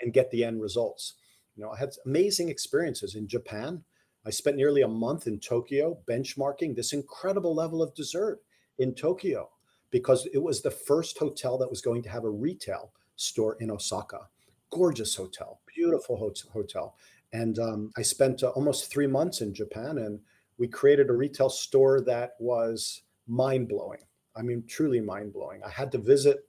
[0.00, 1.14] and get the end results.
[1.56, 3.82] You know, I had amazing experiences in Japan.
[4.26, 8.40] I spent nearly a month in Tokyo benchmarking this incredible level of dessert
[8.78, 9.48] in Tokyo
[9.90, 13.70] because it was the first hotel that was going to have a retail store in
[13.70, 14.28] Osaka.
[14.70, 16.96] Gorgeous hotel, beautiful hotel.
[17.32, 20.20] And um, I spent uh, almost three months in Japan, and
[20.58, 24.00] we created a retail store that was mind blowing.
[24.36, 25.62] I mean, truly mind blowing.
[25.64, 26.48] I had to visit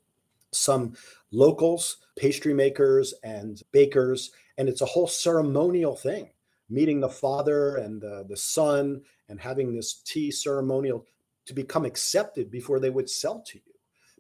[0.52, 0.94] some
[1.32, 6.30] locals, pastry makers, and bakers, and it's a whole ceremonial thing
[6.70, 11.06] meeting the father and the, the son and having this tea ceremonial
[11.46, 13.74] to become accepted before they would sell to you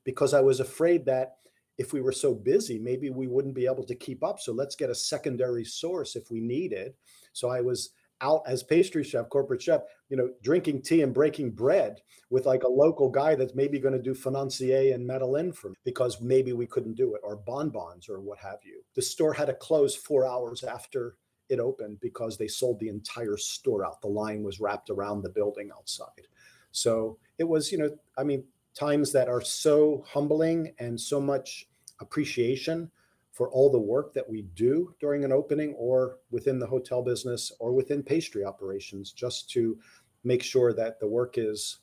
[0.03, 1.37] because I was afraid that
[1.79, 4.39] if we were so busy, maybe we wouldn't be able to keep up.
[4.39, 6.93] So let's get a secondary source if we needed.
[7.31, 11.51] So I was out as pastry chef, corporate chef, you know, drinking tea and breaking
[11.51, 15.69] bread with like a local guy that's maybe going to do financier and Madeleine for
[15.69, 18.83] me because maybe we couldn't do it or bonbons or what have you.
[18.95, 21.15] The store had to close four hours after
[21.47, 24.01] it opened because they sold the entire store out.
[24.01, 26.27] The line was wrapped around the building outside.
[26.71, 28.43] So it was, you know, I mean,
[28.75, 31.68] times that are so humbling and so much
[31.99, 32.89] appreciation
[33.31, 37.51] for all the work that we do during an opening or within the hotel business
[37.59, 39.77] or within pastry operations just to
[40.23, 41.79] make sure that the work is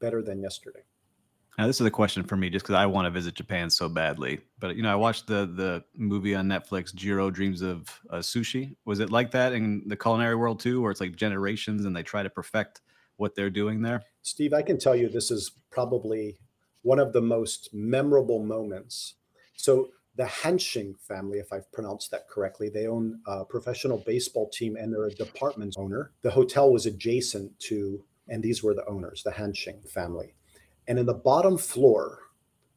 [0.00, 0.82] better than yesterday.
[1.58, 3.88] Now, this is a question for me just because I want to visit Japan so
[3.88, 4.40] badly.
[4.58, 8.76] But you know, I watched the the movie on Netflix, Jiro Dreams of uh, Sushi.
[8.86, 12.02] Was it like that in the culinary world too, where it's like generations and they
[12.02, 12.80] try to perfect
[13.16, 14.02] what they're doing there?
[14.22, 16.38] Steve, I can tell you this is probably
[16.82, 19.16] one of the most memorable moments
[19.62, 24.74] so the Hanshin family, if I've pronounced that correctly, they own a professional baseball team
[24.74, 26.10] and they're a department owner.
[26.22, 30.34] The hotel was adjacent to, and these were the owners, the Hanshin family.
[30.88, 32.18] And in the bottom floor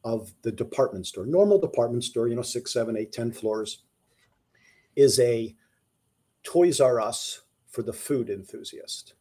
[0.03, 3.81] of the department store, normal department store, you know, six, seven, eight, ten floors,
[4.95, 5.55] is a
[6.43, 9.15] Toys R Us for the food enthusiast.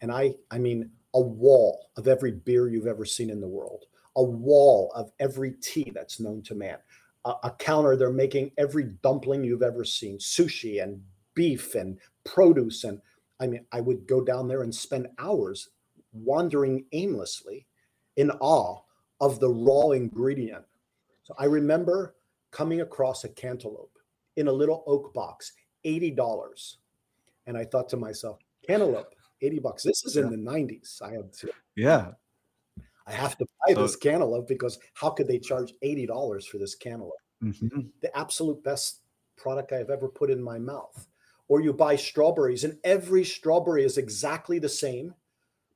[0.00, 3.84] And I, I mean, a wall of every beer you've ever seen in the world,
[4.16, 6.78] a wall of every tea that's known to man.
[7.26, 11.02] A, a, counter, they're making every dumpling you've ever seen, sushi and
[11.34, 12.84] beef and produce.
[12.84, 13.00] And
[13.40, 15.68] I mean, I would go down there and spend hours
[16.12, 17.66] wandering aimlessly
[18.16, 18.80] in awe
[19.20, 20.64] of the raw ingredient.
[21.24, 22.14] So I remember
[22.50, 23.98] coming across a cantaloupe
[24.36, 25.52] in a little oak box,
[25.84, 26.76] $80.
[27.46, 29.82] And I thought to myself, cantaloupe, 80 bucks.
[29.82, 31.02] This is in the 90s.
[31.02, 32.12] I had to, yeah.
[33.06, 36.58] I have to buy so, this cantaloupe because how could they charge eighty dollars for
[36.58, 37.14] this cantaloupe?
[37.42, 37.80] mm-hmm.
[38.02, 39.00] the absolute best
[39.36, 41.06] product I've ever put in my mouth.
[41.48, 45.14] Or you buy strawberries, and every strawberry is exactly the same,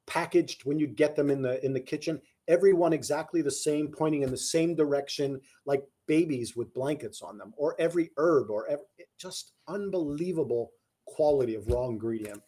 [0.07, 2.21] packaged when you get them in the in the kitchen.
[2.49, 7.55] Everyone exactly the same, pointing in the same direction, like babies with blankets on them.
[7.57, 8.85] Or every herb, or every,
[9.17, 10.73] just unbelievable
[11.05, 12.43] quality of raw ingredient.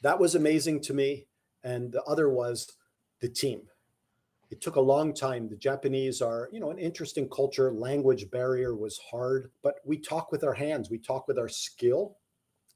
[0.00, 1.26] That was amazing to me.
[1.64, 2.72] And the other was
[3.20, 3.62] the team
[4.50, 5.48] it took a long time.
[5.48, 7.72] The Japanese are, you know, an interesting culture.
[7.72, 12.16] Language barrier was hard, but we talk with our hands, we talk with our skill.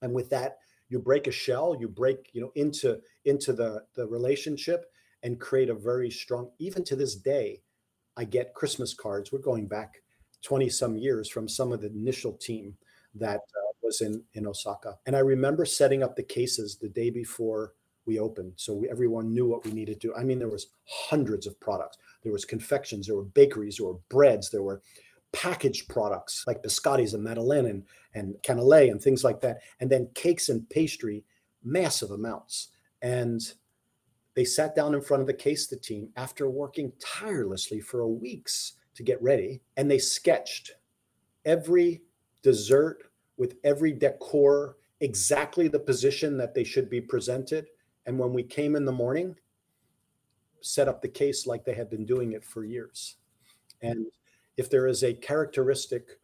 [0.02, 4.06] And with that, you break a shell, you break, you know, into into the the
[4.06, 4.86] relationship
[5.22, 7.60] and create a very strong, even to this day,
[8.16, 9.30] I get Christmas cards.
[9.30, 10.02] We're going back
[10.42, 12.74] 20 some years from some of the initial team
[13.14, 14.98] that uh, was in in Osaka.
[15.06, 17.74] And I remember setting up the cases the day before
[18.06, 18.52] we opened.
[18.56, 21.98] So we, everyone knew what we needed to i mean there was hundreds of products.
[22.22, 24.82] There was confections there were bakeries there were breads there were
[25.32, 27.84] packaged products like biscottis and madeleine and,
[28.14, 31.24] and cannelé and things like that and then cakes and pastry
[31.62, 32.68] massive amounts.
[33.02, 33.40] And
[34.34, 38.74] they sat down in front of the case the team after working tirelessly for weeks
[38.94, 40.72] to get ready and they sketched
[41.44, 42.02] every
[42.42, 43.04] dessert
[43.36, 47.66] with every decor exactly the position that they should be presented
[48.06, 49.36] and when we came in the morning,
[50.62, 53.16] set up the case like they had been doing it for years.
[53.82, 54.06] And
[54.56, 56.18] if there is a characteristic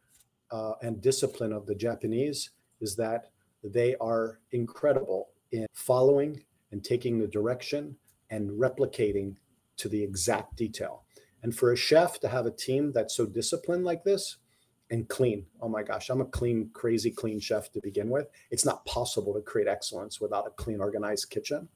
[0.51, 3.31] uh, and discipline of the Japanese, is that
[3.65, 7.97] they are incredible in following and taking the direction
[8.31, 9.37] and replicating
[9.79, 11.05] to the exact detail.
[11.43, 14.39] And for a chef to have a team that's so disciplined like this
[14.91, 18.29] and clean, oh my gosh, I'm a clean, crazy clean chef to begin with.
[18.51, 21.69] It's not possible to create excellence without a clean, organized kitchen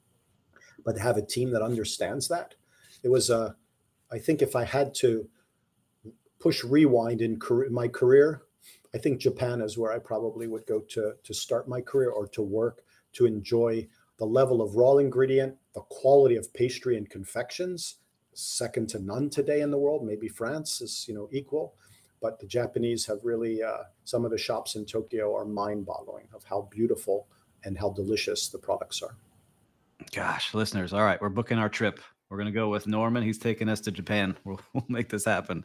[0.85, 2.55] but to have a team that understands that.
[3.03, 3.53] It was a, uh,
[4.13, 5.29] I think if I had to
[6.41, 8.43] push rewind in career, my career,
[8.93, 12.27] I think Japan is where I probably would go to to start my career or
[12.29, 13.87] to work to enjoy
[14.19, 17.97] the level of raw ingredient, the quality of pastry and confections,
[18.35, 20.05] second to none today in the world.
[20.05, 21.75] Maybe France is you know equal,
[22.21, 26.45] but the Japanese have really uh, some of the shops in Tokyo are mind-boggling of
[26.45, 27.27] how beautiful
[27.65, 29.17] and how delicious the products are.
[30.13, 30.93] Gosh, listeners.
[30.93, 32.01] All right, we're booking our trip.
[32.29, 33.23] We're going to go with Norman.
[33.23, 34.37] He's taking us to Japan.
[34.45, 35.65] We'll, we'll make this happen.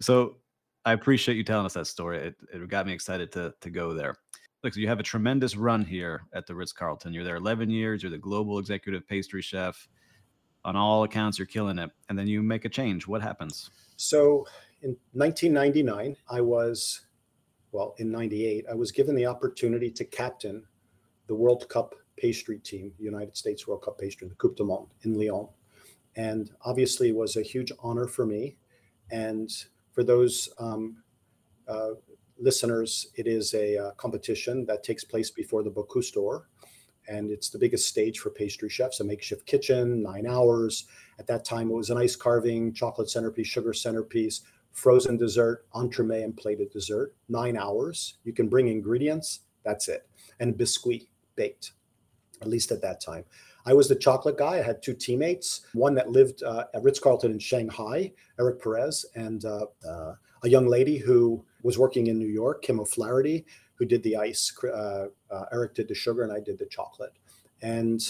[0.00, 0.36] So
[0.84, 2.18] I appreciate you telling us that story.
[2.18, 4.16] It, it got me excited to, to go there.
[4.64, 7.12] Look, so you have a tremendous run here at the Ritz Carlton.
[7.12, 8.02] You're there 11 years.
[8.02, 9.88] You're the global executive pastry chef.
[10.64, 11.90] On all accounts, you're killing it.
[12.08, 13.06] And then you make a change.
[13.06, 13.70] What happens?
[13.96, 14.46] So
[14.82, 17.02] in 1999, I was,
[17.72, 20.64] well, in 98, I was given the opportunity to captain
[21.26, 25.18] the World Cup pastry team, United States World Cup pastry, the Coupe du Monde in
[25.18, 25.48] Lyon.
[26.16, 28.56] And obviously, it was a huge honor for me.
[29.10, 29.50] And
[29.92, 31.02] for those um,
[31.66, 31.90] uh,
[32.38, 36.48] listeners, it is a uh, competition that takes place before the Bocuse d'Or.
[37.08, 40.86] And it's the biggest stage for pastry chefs, a makeshift kitchen, nine hours.
[41.18, 46.24] At that time, it was an ice carving, chocolate centerpiece, sugar centerpiece, frozen dessert, entremet,
[46.24, 47.14] and plated dessert.
[47.28, 48.18] Nine hours.
[48.24, 50.08] You can bring ingredients, that's it.
[50.40, 51.02] And biscuit
[51.36, 51.72] baked
[52.40, 53.24] at least at that time.
[53.66, 54.58] I was the chocolate guy.
[54.58, 59.04] I had two teammates, one that lived uh, at Ritz Carlton in Shanghai, Eric Perez,
[59.14, 63.84] and uh, uh, a young lady who was working in New York, Kim O'Flaherty, who
[63.84, 64.52] did the ice.
[64.64, 67.12] Uh, uh, Eric did the sugar, and I did the chocolate.
[67.60, 68.00] And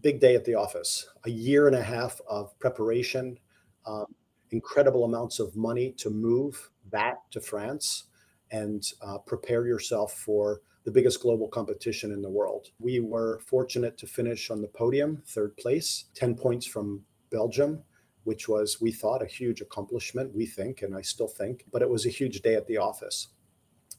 [0.00, 3.38] big day at the office, a year and a half of preparation,
[3.86, 4.06] um,
[4.54, 8.04] incredible amounts of money to move that to France
[8.52, 12.68] and uh, prepare yourself for the biggest global competition in the world.
[12.78, 17.82] We were fortunate to finish on the podium, third place, 10 points from Belgium,
[18.22, 21.90] which was, we thought, a huge accomplishment, we think, and I still think, but it
[21.90, 23.28] was a huge day at the office.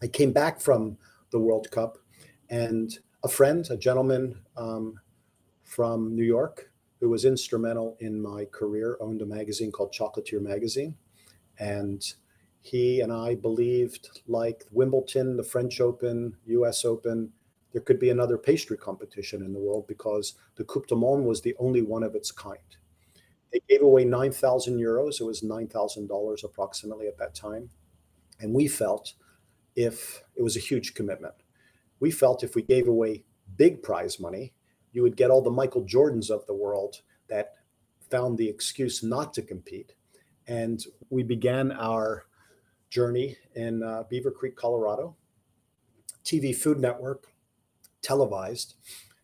[0.01, 0.97] I came back from
[1.31, 1.97] the World Cup,
[2.49, 4.99] and a friend, a gentleman um,
[5.63, 6.71] from New York,
[7.05, 10.95] who was instrumental in my career, owned a magazine called Chocolatier Magazine.
[11.59, 12.03] And
[12.61, 17.31] he and I believed, like Wimbledon, the French Open, US Open,
[17.73, 21.43] there could be another pastry competition in the world because the Coupe du Monde was
[21.43, 22.75] the only one of its kind.
[23.53, 25.21] They gave away 9,000 euros.
[25.21, 27.69] It was $9,000 approximately at that time.
[28.39, 29.13] And we felt
[29.75, 31.35] if it was a huge commitment,
[31.99, 33.25] we felt if we gave away
[33.58, 34.54] big prize money,
[34.96, 37.56] you would get all the Michael Jordans of the world that
[38.10, 39.93] found the excuse not to compete.
[40.48, 42.27] And we began our
[42.89, 45.17] journey in uh, Beaver Creek, Colorado.
[46.23, 47.27] TV Food Network
[48.02, 48.75] televised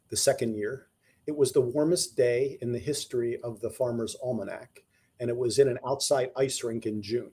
[0.09, 0.87] the second year.
[1.25, 4.83] It was the warmest day in the history of the Farmer's Almanac,
[5.21, 7.31] and it was in an outside ice rink in June.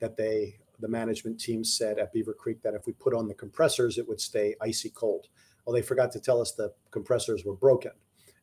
[0.00, 3.34] that they the management team said at Beaver Creek that if we put on the
[3.34, 5.28] compressors, it would stay icy cold.
[5.64, 7.92] Well, they forgot to tell us the compressors were broken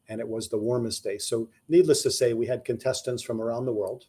[0.09, 1.17] and it was the warmest day.
[1.17, 4.05] So, needless to say, we had contestants from around the world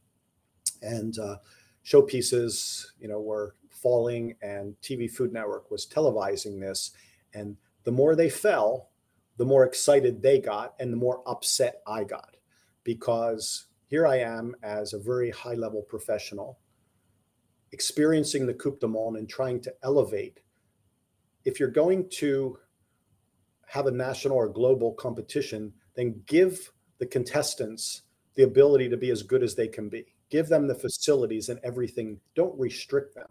[0.82, 1.36] and uh,
[1.84, 6.92] showpieces, you know, were falling and TV Food Network was televising this.
[7.34, 8.90] And the more they fell,
[9.36, 12.36] the more excited they got and the more upset I got
[12.84, 16.58] because here I am as a very high level professional
[17.72, 20.40] experiencing the Coupe de Monde and trying to elevate.
[21.44, 22.58] If you're going to
[23.68, 28.02] have a national or global competition, then give the contestants
[28.34, 30.06] the ability to be as good as they can be.
[30.30, 32.20] Give them the facilities and everything.
[32.34, 33.28] Don't restrict them.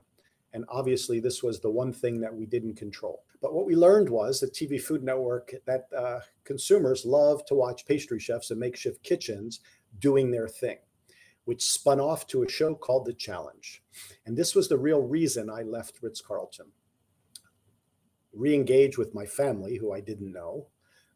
[0.54, 3.24] And obviously, this was the one thing that we didn't control.
[3.42, 7.86] But what we learned was that TV Food Network, that uh, consumers love to watch
[7.86, 9.60] pastry chefs and makeshift kitchens
[10.00, 10.78] doing their thing
[11.48, 13.82] which spun off to a show called The Challenge.
[14.26, 16.66] And this was the real reason I left Ritz Carlton.
[18.38, 20.68] Re engage with my family, who I didn't know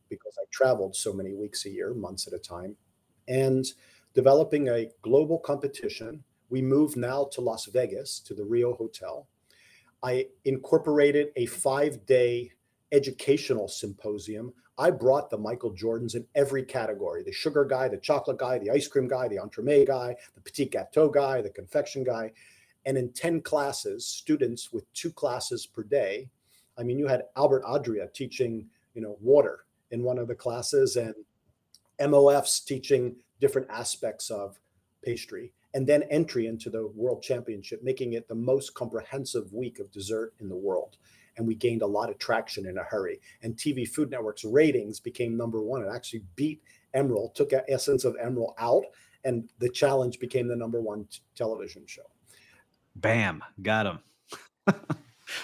[0.10, 2.76] because I traveled so many weeks a year, months at a time,
[3.28, 3.66] and
[4.14, 6.24] developing a global competition.
[6.50, 9.28] We moved now to Las Vegas to the Rio Hotel.
[10.04, 12.52] I incorporated a five day
[12.92, 14.52] educational symposium
[14.82, 18.72] I brought the Michael Jordans in every category the sugar guy, the chocolate guy, the
[18.72, 22.32] ice cream guy, the entremet guy, the petit gâteau guy, the confection guy.
[22.88, 26.30] And in 10 classes, students with two classes per day.
[26.82, 30.96] I mean, you had Albert Adria teaching, you know, water in one of the classes
[30.96, 31.14] and
[32.00, 34.60] MOFs teaching different aspects of
[35.06, 39.92] pastry and then entry into the world championship, making it the most comprehensive week of
[39.92, 40.98] dessert in the world
[41.38, 43.20] and we gained a lot of traction in a hurry.
[43.42, 45.84] And TV Food Network's ratings became number one.
[45.84, 46.62] It actually beat
[46.96, 48.84] Emeril, took Essence of Emeril out,
[49.24, 52.10] and the challenge became the number one t- television show.
[52.96, 54.00] Bam, got him.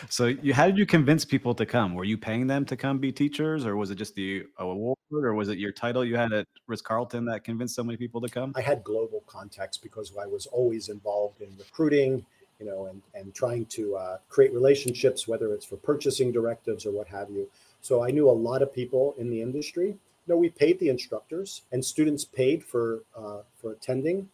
[0.09, 2.97] so you how did you convince people to come were you paying them to come
[2.97, 6.31] be teachers or was it just the award or was it your title you had
[6.33, 10.25] at ritz-carlton that convinced so many people to come i had global contacts because i
[10.25, 12.25] was always involved in recruiting
[12.59, 16.91] you know, and, and trying to uh, create relationships, whether it's for purchasing directives or
[16.91, 17.47] what have you.
[17.81, 19.95] So I knew a lot of people in the industry.
[20.27, 24.27] Know, we paid the instructors, and students paid for uh, for attending,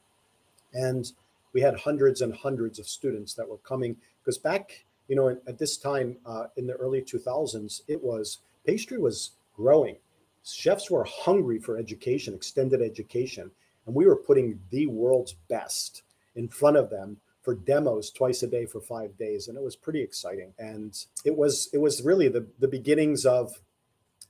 [0.73, 1.11] and
[1.53, 5.57] we had hundreds and hundreds of students that were coming because back, you know, at
[5.57, 9.97] this time uh, in the early 2000s, it was pastry was growing.
[10.45, 13.51] Chefs were hungry for education, extended education,
[13.85, 16.03] and we were putting the world's best
[16.35, 19.75] in front of them for demos twice a day for five days, and it was
[19.75, 20.53] pretty exciting.
[20.57, 23.61] And it was it was really the the beginnings of.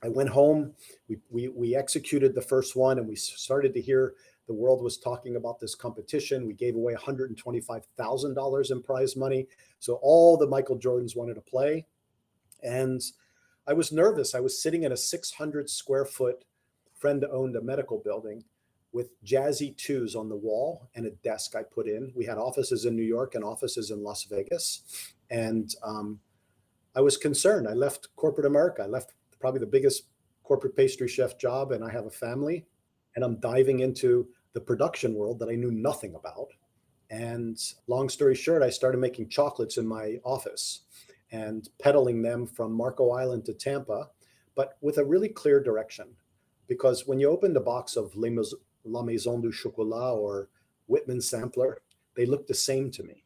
[0.02, 0.74] I went home.
[1.08, 4.14] We we we executed the first one, and we started to hear
[4.46, 6.46] the world was talking about this competition.
[6.46, 9.46] We gave away $125,000 in prize money.
[9.78, 11.86] So all the Michael Jordans wanted to play.
[12.62, 13.00] And
[13.66, 14.34] I was nervous.
[14.34, 16.44] I was sitting in a 600 square foot
[16.94, 18.44] friend owned a medical building
[18.92, 22.12] with jazzy twos on the wall and a desk I put in.
[22.14, 24.82] We had offices in New York and offices in Las Vegas.
[25.30, 26.20] And um,
[26.94, 27.66] I was concerned.
[27.66, 28.82] I left corporate America.
[28.82, 30.04] I left probably the biggest
[30.44, 32.66] corporate pastry chef job, and I have a family.
[33.14, 36.48] And I'm diving into the production world that I knew nothing about.
[37.10, 40.82] And long story short, I started making chocolates in my office
[41.32, 44.10] and peddling them from Marco Island to Tampa,
[44.54, 46.08] but with a really clear direction.
[46.66, 50.48] Because when you opened a box of La Maison du Chocolat or
[50.86, 51.82] Whitman Sampler,
[52.16, 53.24] they look the same to me.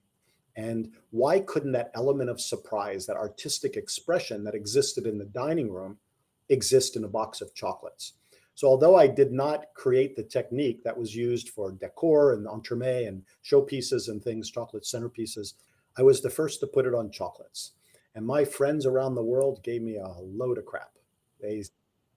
[0.57, 5.71] And why couldn't that element of surprise, that artistic expression that existed in the dining
[5.71, 5.99] room,
[6.49, 8.15] exist in a box of chocolates?
[8.59, 13.07] So, although I did not create the technique that was used for decor and entremet
[13.07, 15.53] and showpieces and things, chocolate centerpieces,
[15.97, 17.75] I was the first to put it on chocolates.
[18.17, 20.91] And my friends around the world gave me a load of crap.
[21.41, 21.63] They,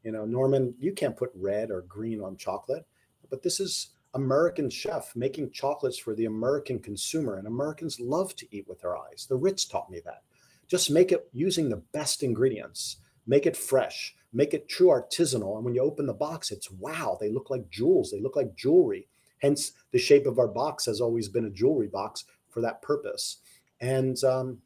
[0.02, 2.88] you know, Norman, you can't put red or green on chocolate
[3.32, 8.56] but this is American chef making chocolates for the American consumer, and Americans love to
[8.56, 9.26] eat with their eyes.
[9.28, 10.22] The Ritz taught me that.
[10.68, 15.56] Just make it using the best ingredients, make it fresh, make it true artisanal.
[15.56, 18.56] And when you open the box, it's wow, they look like jewels, they look like
[18.56, 19.08] jewelry.
[19.40, 23.38] Hence, the shape of our box has always been a jewelry box for that purpose.
[23.80, 24.60] And um,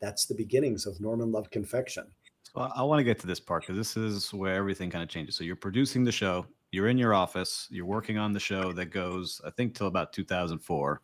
[0.00, 2.06] that's the beginnings of Norman Love Confection.
[2.54, 5.08] Well, I want to get to this part because this is where everything kind of
[5.08, 5.36] changes.
[5.36, 8.86] So you're producing the show, you're in your office, you're working on the show that
[8.86, 11.00] goes, I think, till about 2004.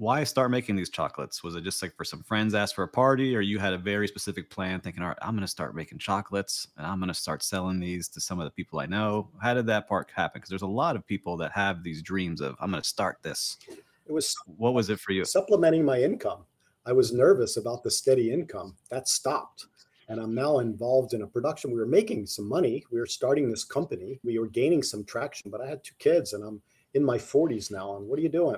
[0.00, 1.42] Why start making these chocolates?
[1.42, 3.78] Was it just like for some friends asked for a party, or you had a
[3.78, 7.08] very specific plan thinking, all right, I'm going to start making chocolates and I'm going
[7.08, 9.28] to start selling these to some of the people I know?
[9.42, 10.38] How did that part happen?
[10.38, 13.18] Because there's a lot of people that have these dreams of, I'm going to start
[13.20, 13.58] this.
[13.68, 15.26] It was what was it for you?
[15.26, 16.46] Supplementing my income.
[16.86, 18.76] I was nervous about the steady income.
[18.88, 19.66] That stopped.
[20.08, 21.72] And I'm now involved in a production.
[21.72, 22.86] We were making some money.
[22.90, 24.18] We were starting this company.
[24.24, 26.62] We were gaining some traction, but I had two kids and I'm
[26.94, 27.96] in my 40s now.
[27.96, 28.56] And what are you doing?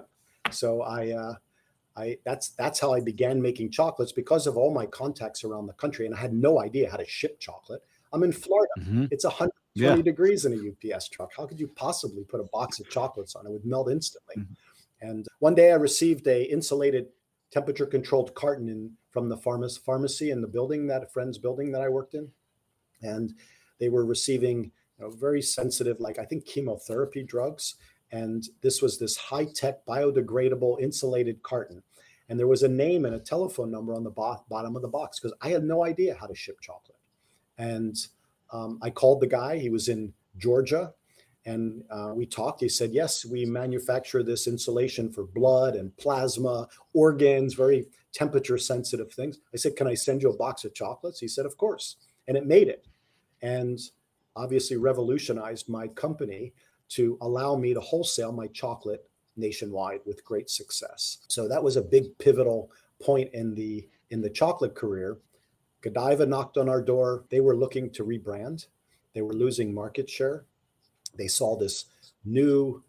[0.51, 1.34] So I, uh,
[1.97, 5.74] I that's that's how I began making chocolates because of all my contacts around the
[5.74, 7.82] country, and I had no idea how to ship chocolate.
[8.12, 8.72] I'm in Florida.
[8.80, 9.07] Mm-hmm.
[9.11, 10.03] It's 120 yeah.
[10.03, 11.30] degrees in a UPS truck.
[11.36, 13.47] How could you possibly put a box of chocolates on?
[13.47, 14.36] It would melt instantly.
[14.38, 15.09] Mm-hmm.
[15.09, 17.09] And one day I received a insulated
[17.51, 21.72] temperature controlled carton in from the pharmacy pharmacy in the building that a friend's building
[21.72, 22.30] that I worked in.
[23.03, 23.34] And
[23.78, 27.74] they were receiving you know, very sensitive, like I think chemotherapy drugs.
[28.12, 31.82] And this was this high tech biodegradable insulated carton.
[32.28, 34.88] And there was a name and a telephone number on the bo- bottom of the
[34.88, 36.98] box because I had no idea how to ship chocolate.
[37.58, 37.96] And
[38.52, 39.58] um, I called the guy.
[39.58, 40.92] He was in Georgia,
[41.46, 42.60] and uh, we talked.
[42.60, 49.12] He said, "Yes, we manufacture this insulation for blood and plasma, organs, very temperature sensitive
[49.12, 51.96] things." I said, "Can I send you a box of chocolates?" He said, "Of course,"
[52.28, 52.86] and it made it,
[53.40, 53.78] and
[54.36, 56.52] obviously revolutionized my company
[56.95, 61.18] to allow me to wholesale my chocolate nationwide with great success.
[61.28, 62.70] So that was a big pivotal
[63.03, 65.18] point in the in the chocolate career
[65.82, 67.24] Godiva knocked on our door.
[67.28, 68.66] They were looking to rebrand.
[69.14, 70.47] They were losing market share.
[71.18, 71.86] They saw this
[72.24, 72.82] new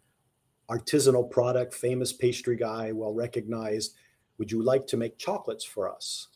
[0.70, 3.96] artisanal product, famous pastry guy, well recognized.
[4.38, 6.28] Would you like to make chocolates for us?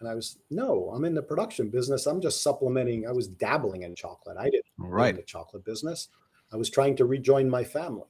[0.00, 2.06] And I was, no, I'm in the production business.
[2.06, 3.06] I'm just supplementing.
[3.06, 4.36] I was dabbling in chocolate.
[4.38, 5.10] I didn't right.
[5.10, 6.08] in the chocolate business.
[6.52, 8.06] I was trying to rejoin my family.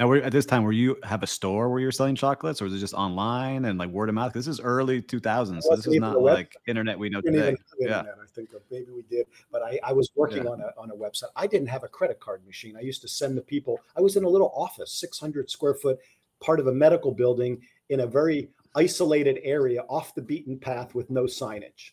[0.00, 2.64] Now, were, at this time, were you have a store where you're selling chocolates, or
[2.64, 4.32] was it just online and like word of mouth?
[4.32, 7.54] This is early 2000s, so this is not like internet we know today.
[7.78, 10.50] yeah, I think maybe we did, but I, I was working yeah.
[10.52, 11.28] on a on a website.
[11.36, 12.78] I didn't have a credit card machine.
[12.78, 13.78] I used to send the people.
[13.94, 15.98] I was in a little office, 600 square foot,
[16.42, 17.60] part of a medical building
[17.90, 21.90] in a very isolated area, off the beaten path with no signage,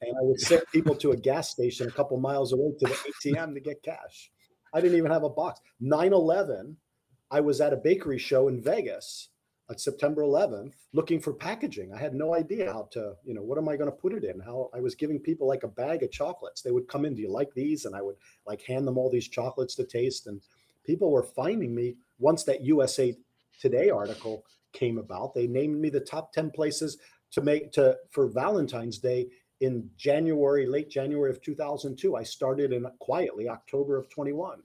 [0.00, 3.12] and I would send people to a gas station a couple miles away to the
[3.22, 4.30] ATM to get cash.
[4.72, 5.60] I didn't even have a box.
[5.80, 6.76] 9 11
[7.30, 9.28] I was at a bakery show in Vegas
[9.68, 11.94] on September 11th looking for packaging.
[11.94, 14.24] I had no idea how to, you know, what am I going to put it
[14.24, 14.40] in?
[14.40, 16.60] How I was giving people like a bag of chocolates.
[16.60, 17.84] They would come in, do you like these?
[17.84, 18.16] And I would
[18.46, 20.26] like hand them all these chocolates to taste.
[20.26, 20.40] And
[20.84, 23.16] people were finding me once that USA
[23.60, 25.34] Today article came about.
[25.34, 26.96] They named me the top 10 places
[27.32, 29.28] to make to for Valentine's Day
[29.60, 32.16] in January, late January of 2002.
[32.16, 34.62] I started in quietly October of 21.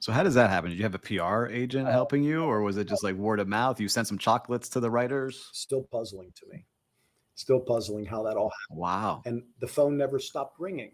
[0.00, 0.70] So how does that happen?
[0.70, 3.40] Did you have a PR agent uh, helping you, or was it just like word
[3.40, 3.80] of mouth?
[3.80, 5.50] You sent some chocolates to the writers.
[5.52, 6.64] Still puzzling to me.
[7.34, 8.80] Still puzzling how that all happened.
[8.80, 9.22] Wow.
[9.26, 10.92] And the phone never stopped ringing.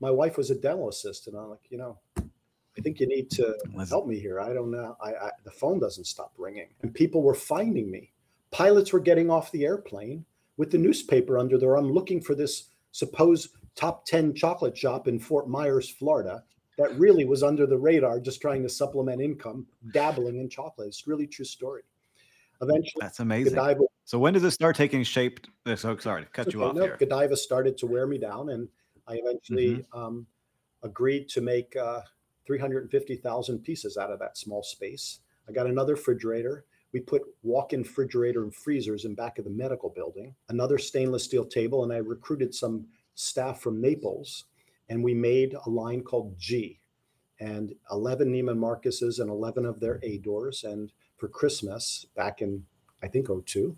[0.00, 1.36] My wife was a dental assistant.
[1.36, 3.56] I'm like, you know, I think you need to
[3.88, 4.40] help me here.
[4.40, 4.96] I don't know.
[5.00, 8.10] I, I the phone doesn't stop ringing, and people were finding me.
[8.50, 10.24] Pilots were getting off the airplane
[10.62, 11.74] with the newspaper under their.
[11.74, 16.44] I'm looking for this supposed top 10 chocolate shop in Fort Myers, Florida
[16.78, 20.86] that really was under the radar, just trying to supplement income, dabbling in chocolate.
[20.86, 21.82] It's really true story.
[22.60, 23.54] Eventually, that's amazing.
[23.54, 25.40] Godiva, so when did this start taking shape?
[25.66, 26.96] Uh, so sorry to cut okay, you off no, here.
[26.96, 28.68] Godiva started to wear me down, and
[29.08, 29.98] I eventually mm-hmm.
[29.98, 30.26] um,
[30.84, 32.02] agreed to make uh,
[32.46, 35.18] 350,000 pieces out of that small space.
[35.48, 36.66] I got another refrigerator.
[36.92, 40.34] We put walk-in refrigerator and freezers in back of the medical building.
[40.48, 44.44] Another stainless steel table, and I recruited some staff from Naples
[44.92, 46.78] and we made a line called G
[47.40, 50.64] and 11 Neiman Marcus's and 11 of their Adors.
[50.64, 52.62] And for Christmas back in,
[53.02, 53.74] I think, 02.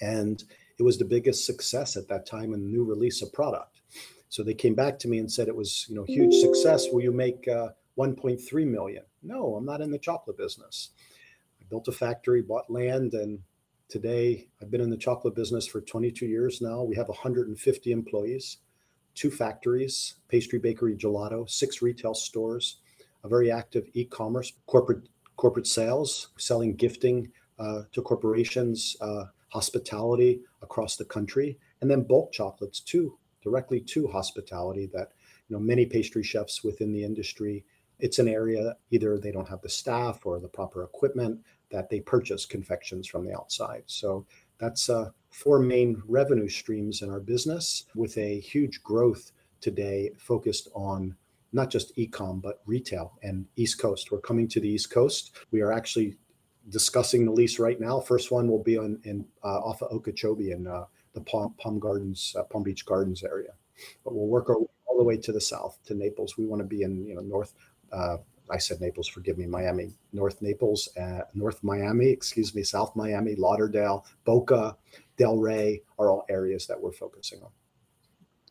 [0.00, 0.42] And
[0.78, 3.82] it was the biggest success at that time in new release of product.
[4.30, 6.86] So they came back to me and said it was, you know, huge success.
[6.90, 7.68] Will you make uh,
[7.98, 9.02] 1.3 million?
[9.22, 10.90] No, I'm not in the chocolate business.
[11.72, 13.38] Built a factory, bought land, and
[13.88, 16.82] today I've been in the chocolate business for 22 years now.
[16.82, 18.58] We have 150 employees
[19.14, 22.76] two factories, pastry, bakery, gelato, six retail stores,
[23.24, 30.96] a very active e-commerce, corporate corporate sales, selling gifting uh, to corporations, uh, hospitality across
[30.96, 34.90] the country, and then bulk chocolates too, directly to hospitality.
[34.92, 35.12] That
[35.48, 37.64] you know many pastry chefs within the industry.
[37.98, 41.40] It's an area either they don't have the staff or the proper equipment
[41.72, 43.82] that they purchase confections from the outside.
[43.86, 44.24] So
[44.58, 50.68] that's uh, four main revenue streams in our business with a huge growth today focused
[50.74, 51.16] on
[51.52, 54.12] not just ecom but retail and East Coast.
[54.12, 55.32] We're coming to the East Coast.
[55.50, 56.16] We are actually
[56.68, 58.00] discussing the lease right now.
[58.00, 61.78] First one will be on in uh, off of Okeechobee in uh, the Palm, Palm
[61.78, 63.52] Gardens, uh, Palm Beach Gardens area.
[64.04, 66.36] But we'll work our, way all the way to the south to Naples.
[66.36, 67.54] We want to be in you know north
[67.92, 68.18] uh,
[68.52, 73.34] I said Naples, forgive me, Miami, North Naples, uh, North Miami, excuse me, South Miami,
[73.34, 74.76] Lauderdale, Boca,
[75.18, 77.50] Delray are all areas that we're focusing on.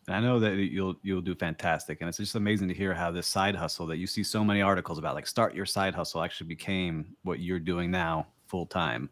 [0.07, 3.27] I know that you'll you'll do fantastic, and it's just amazing to hear how this
[3.27, 6.47] side hustle that you see so many articles about, like start your side hustle, actually
[6.47, 9.09] became what you're doing now full time.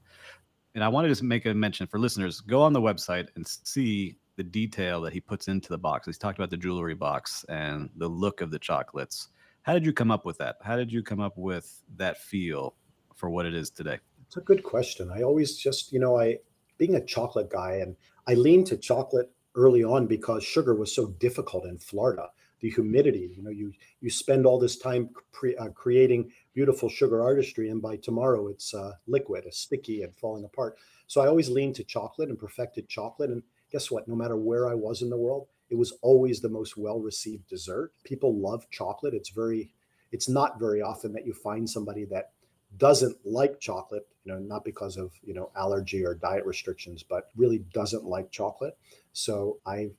[0.73, 3.47] And I wanted to just make a mention for listeners: go on the website and
[3.47, 6.07] see the detail that he puts into the box.
[6.07, 9.29] He's talked about the jewelry box and the look of the chocolates.
[9.63, 10.57] How did you come up with that?
[10.61, 12.75] How did you come up with that feel
[13.15, 13.99] for what it is today?
[14.25, 15.11] It's a good question.
[15.11, 16.37] I always just, you know, I
[16.77, 17.95] being a chocolate guy and
[18.27, 22.29] I leaned to chocolate early on because sugar was so difficult in Florida.
[22.61, 27.23] The humidity, you know, you you spend all this time pre, uh, creating beautiful sugar
[27.23, 30.77] artistry, and by tomorrow it's uh, liquid, it's sticky and falling apart.
[31.07, 33.29] So I always leaned to chocolate and perfected chocolate.
[33.29, 34.07] And guess what?
[34.07, 37.47] No matter where I was in the world, it was always the most well received
[37.47, 37.91] dessert.
[38.03, 39.13] People love chocolate.
[39.13, 39.71] It's very,
[40.11, 42.31] it's not very often that you find somebody that
[42.77, 47.29] doesn't like chocolate, you know, not because of, you know, allergy or diet restrictions, but
[47.35, 48.77] really doesn't like chocolate.
[49.13, 49.89] So I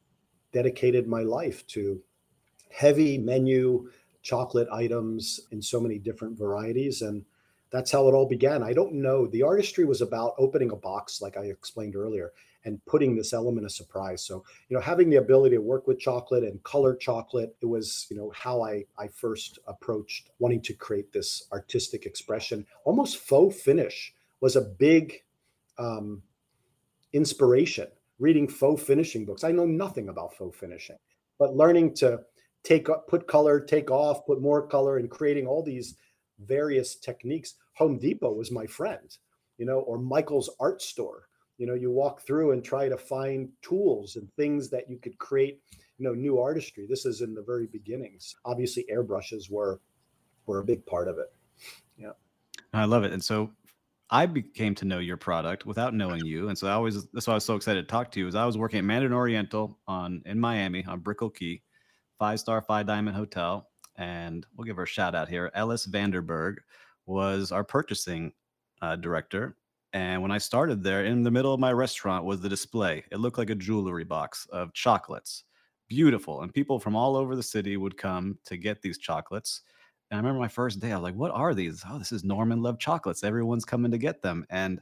[0.53, 2.01] dedicated my life to
[2.71, 3.91] heavy menu
[4.23, 7.03] chocolate items in so many different varieties.
[7.03, 7.25] And
[7.71, 8.63] that's how it all began.
[8.63, 9.27] I don't know.
[9.27, 12.33] The artistry was about opening a box, like I explained earlier,
[12.65, 14.25] and putting this element of surprise.
[14.25, 18.07] So, you know, having the ability to work with chocolate and color chocolate, it was,
[18.11, 22.67] you know, how I I first approached wanting to create this artistic expression.
[22.85, 25.23] Almost faux finish was a big
[25.79, 26.23] um,
[27.13, 27.89] inspiration.
[28.19, 30.97] Reading faux finishing books, I know nothing about faux finishing,
[31.39, 32.21] but learning to
[32.63, 35.97] take up put color, take off, put more color, and creating all these
[36.41, 37.55] various techniques.
[37.75, 39.17] Home Depot was my friend,
[39.57, 41.30] you know, or Michael's art store
[41.61, 45.17] you know you walk through and try to find tools and things that you could
[45.19, 45.61] create
[45.99, 46.87] you know new artistry.
[46.89, 48.35] This is in the very beginnings.
[48.47, 49.83] Obviously airbrushes were
[50.47, 51.33] were a big part of it.
[51.99, 52.13] Yeah.
[52.73, 53.13] I love it.
[53.13, 53.53] And so
[54.13, 56.49] i became to know your product without knowing you.
[56.49, 58.35] And so i always that's why i was so excited to talk to you is
[58.35, 61.63] i was working at mandarin oriental on in miami on brickell key
[62.19, 63.69] five star five diamond hotel.
[63.97, 65.51] And we'll give her a shout out here.
[65.55, 66.57] Ellis vanderberg
[67.05, 68.33] was our purchasing
[68.81, 69.57] uh, director
[69.93, 73.05] and when I started there, in the middle of my restaurant was the display.
[73.11, 75.45] It looked like a jewelry box of chocolates.
[75.89, 76.43] Beautiful.
[76.43, 79.63] And people from all over the city would come to get these chocolates.
[80.11, 81.83] And I remember my first day, I was like, what are these?
[81.89, 83.25] Oh, this is Norman Love chocolates.
[83.25, 84.47] Everyone's coming to get them.
[84.51, 84.81] And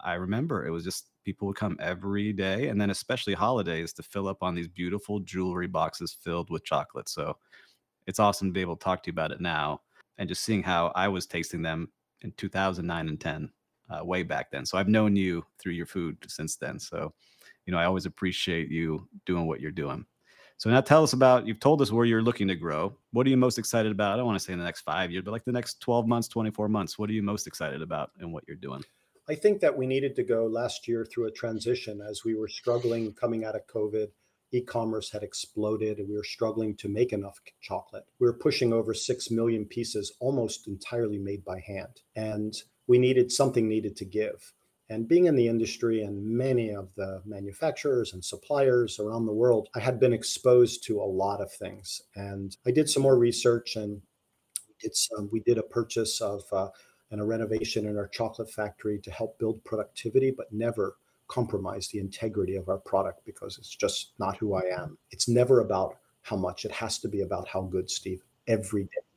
[0.00, 4.02] I remember it was just people would come every day and then especially holidays to
[4.02, 7.08] fill up on these beautiful jewelry boxes filled with chocolate.
[7.08, 7.36] So
[8.08, 9.82] it's awesome to be able to talk to you about it now
[10.18, 13.50] and just seeing how I was tasting them in 2009 and 10
[13.90, 14.64] uh, way back then.
[14.66, 16.78] So I've known you through your food since then.
[16.78, 17.12] So,
[17.66, 20.06] you know, I always appreciate you doing what you're doing.
[20.62, 22.96] So now tell us about, you've told us where you're looking to grow.
[23.12, 24.12] What are you most excited about?
[24.12, 26.06] I don't want to say in the next five years, but like the next 12
[26.06, 28.84] months, 24 months, what are you most excited about and what you're doing?
[29.28, 32.48] I think that we needed to go last year through a transition as we were
[32.48, 34.08] struggling coming out of COVID.
[34.52, 38.04] E-commerce had exploded and we were struggling to make enough chocolate.
[38.20, 42.02] We were pushing over 6 million pieces almost entirely made by hand.
[42.14, 42.54] And
[42.86, 44.52] we needed something needed to give.
[44.88, 49.68] And being in the industry and many of the manufacturers and suppliers around the world,
[49.74, 52.02] I had been exposed to a lot of things.
[52.14, 54.02] And I did some more research and
[54.80, 56.68] did some, we did a purchase of uh,
[57.10, 60.96] and a renovation in our chocolate factory to help build productivity, but never
[61.28, 64.98] compromise the integrity of our product because it's just not who I am.
[65.10, 69.11] It's never about how much, it has to be about how good, Steve, every day.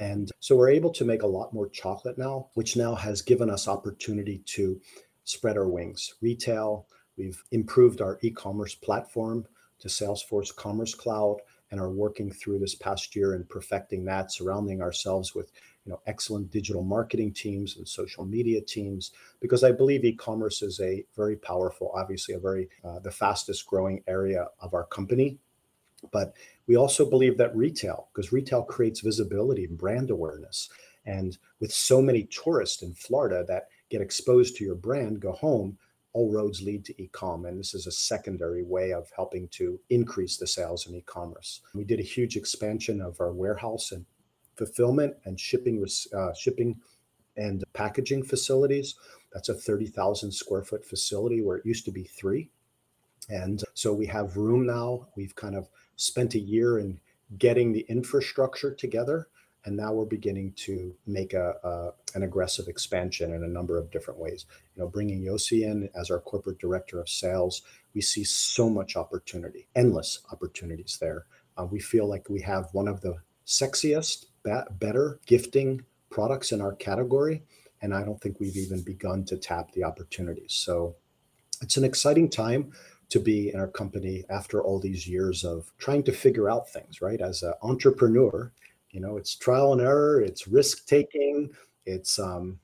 [0.00, 3.50] And so we're able to make a lot more chocolate now, which now has given
[3.50, 4.80] us opportunity to
[5.24, 6.14] spread our wings.
[6.22, 6.86] Retail,
[7.18, 9.46] we've improved our e-commerce platform
[9.78, 11.36] to Salesforce Commerce Cloud
[11.70, 15.52] and are working through this past year and perfecting that, surrounding ourselves with
[15.84, 20.80] you know excellent digital marketing teams and social media teams because I believe e-commerce is
[20.80, 25.38] a very powerful, obviously a very uh, the fastest growing area of our company
[26.12, 26.34] but
[26.66, 30.68] we also believe that retail, because retail creates visibility and brand awareness.
[31.06, 35.78] And with so many tourists in Florida that get exposed to your brand, go home,
[36.12, 37.46] all roads lead to e-com.
[37.46, 41.60] And this is a secondary way of helping to increase the sales in e-commerce.
[41.74, 44.04] We did a huge expansion of our warehouse and
[44.56, 45.84] fulfillment and shipping
[46.14, 46.76] uh, shipping
[47.36, 48.96] and packaging facilities.
[49.32, 52.50] That's a 30,000 square foot facility where it used to be three.
[53.28, 55.06] And so we have room now.
[55.16, 55.68] We've kind of
[56.00, 57.00] spent a year in
[57.38, 59.28] getting the infrastructure together
[59.66, 64.18] and now we're beginning to make a, an aggressive expansion in a number of different
[64.18, 67.62] ways you know bringing yossi in as our corporate director of sales
[67.94, 71.26] we see so much opportunity endless opportunities there
[71.56, 76.60] uh, we feel like we have one of the sexiest be- better gifting products in
[76.60, 77.42] our category.
[77.82, 80.52] And I don't think we've even begun to tap the opportunities.
[80.52, 80.96] So
[81.62, 82.72] it's an exciting time
[83.10, 87.02] to be in our company after all these years of trying to figure out things,
[87.02, 87.20] right?
[87.20, 88.52] As an entrepreneur,
[88.90, 91.50] you know, it's trial and error, it's risk taking,
[91.86, 92.58] it's um,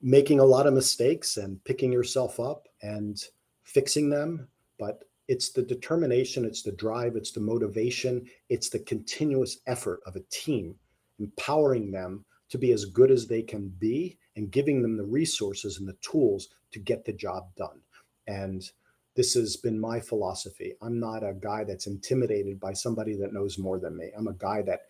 [0.00, 3.22] making a lot of mistakes and picking yourself up and
[3.64, 4.48] fixing them.
[4.78, 10.16] But it's the determination, it's the drive, it's the motivation, it's the continuous effort of
[10.16, 10.74] a team,
[11.18, 15.78] empowering them to be as good as they can be and giving them the resources
[15.78, 17.80] and the tools to get the job done.
[18.26, 18.70] And
[19.18, 20.74] this has been my philosophy.
[20.80, 24.12] I'm not a guy that's intimidated by somebody that knows more than me.
[24.16, 24.82] I'm a guy that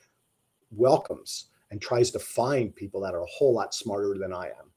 [0.70, 4.70] welcomes and tries to find people that are a whole lot smarter than I am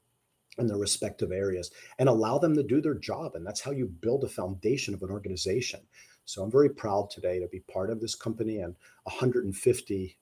[0.57, 3.35] in their respective areas and allow them to do their job.
[3.35, 5.81] And that's how you build a foundation of an organization.
[6.23, 8.73] So I'm very proud today to be part of this company and
[9.03, 10.17] 150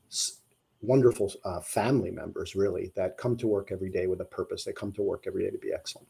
[0.81, 4.63] wonderful uh, family members, really, that come to work every day with a purpose.
[4.63, 6.07] They come to work every day to be excellent.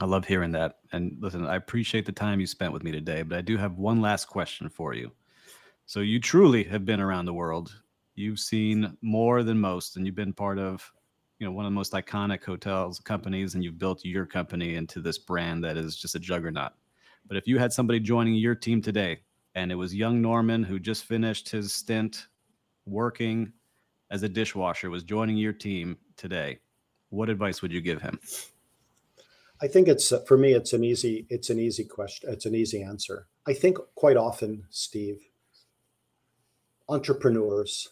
[0.00, 0.78] I love hearing that.
[0.94, 3.78] And listen, I appreciate the time you spent with me today, but I do have
[3.78, 5.10] one last question for you.
[5.86, 7.74] So you truly have been around the world.
[8.14, 10.90] You've seen more than most, and you've been part of
[11.40, 15.00] you know one of the most iconic hotels companies and you've built your company into
[15.00, 16.72] this brand that is just a juggernaut
[17.26, 19.20] but if you had somebody joining your team today
[19.56, 22.28] and it was young norman who just finished his stint
[22.86, 23.52] working
[24.12, 26.58] as a dishwasher was joining your team today
[27.10, 28.18] what advice would you give him
[29.62, 32.82] i think it's for me it's an easy it's an easy question it's an easy
[32.82, 35.18] answer i think quite often steve
[36.88, 37.88] entrepreneurs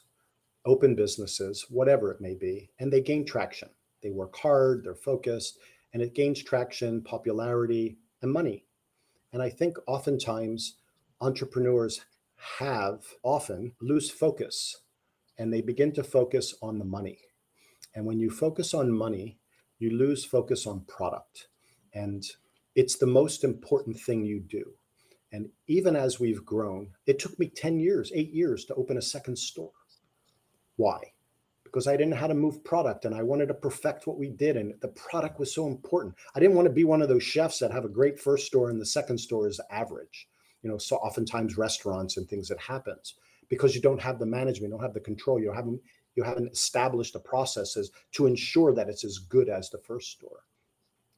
[0.65, 3.69] open businesses, whatever it may be, and they gain traction.
[4.03, 5.59] They work hard, they're focused,
[5.93, 8.65] and it gains traction, popularity, and money.
[9.33, 10.77] And I think oftentimes
[11.21, 12.01] entrepreneurs
[12.59, 14.83] have often lose focus
[15.39, 17.19] and they begin to focus on the money.
[17.95, 19.39] And when you focus on money,
[19.79, 21.49] you lose focus on product.
[21.95, 22.25] And
[22.75, 24.65] it's the most important thing you do.
[25.33, 29.03] And even as we've grown, it took me 10 years, eight years to open a
[29.03, 29.73] second store
[30.77, 31.13] why?
[31.65, 34.29] Because I didn't know how to move product and I wanted to perfect what we
[34.29, 34.57] did.
[34.57, 36.15] And the product was so important.
[36.35, 38.71] I didn't want to be one of those chefs that have a great first store
[38.71, 40.29] and the second store is average.
[40.63, 43.15] You know, so oftentimes restaurants and things that happens
[43.49, 45.81] because you don't have the management, you don't have the control, you haven't
[46.15, 50.45] you haven't established the processes to ensure that it's as good as the first store.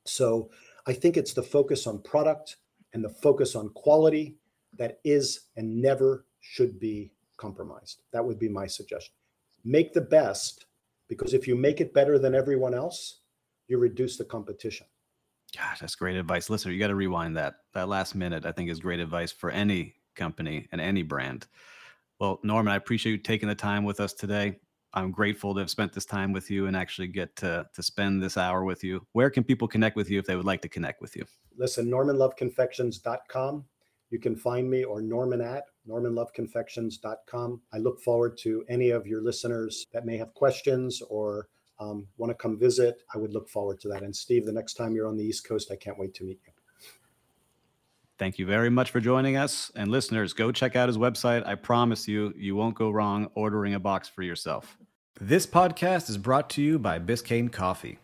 [0.06, 0.50] So
[0.86, 2.56] I think it's the focus on product
[2.92, 4.36] and the focus on quality
[4.76, 8.02] that is and never should be compromised.
[8.12, 9.14] That would be my suggestion
[9.64, 10.66] make the best
[11.08, 13.20] because if you make it better than everyone else,
[13.66, 14.86] you reduce the competition.
[15.56, 16.50] Gosh, that's great advice.
[16.50, 17.54] Listener, you got to rewind that.
[17.72, 21.46] That last minute, I think, is great advice for any company and any brand.
[22.18, 24.56] Well, Norman, I appreciate you taking the time with us today.
[24.94, 28.22] I'm grateful to have spent this time with you and actually get to, to spend
[28.22, 29.04] this hour with you.
[29.12, 31.24] Where can people connect with you if they would like to connect with you?
[31.58, 33.64] Listen, normanloveconfections.com.
[34.10, 37.60] You can find me or Norman at normanloveconfections.com.
[37.72, 41.48] I look forward to any of your listeners that may have questions or
[41.80, 43.02] um, want to come visit.
[43.12, 44.04] I would look forward to that.
[44.04, 46.38] And Steve, the next time you're on the East Coast, I can't wait to meet
[46.46, 46.52] you.
[48.24, 49.70] Thank you very much for joining us.
[49.76, 51.46] And listeners, go check out his website.
[51.46, 54.78] I promise you, you won't go wrong ordering a box for yourself.
[55.20, 57.98] This podcast is brought to you by Biscayne Coffee.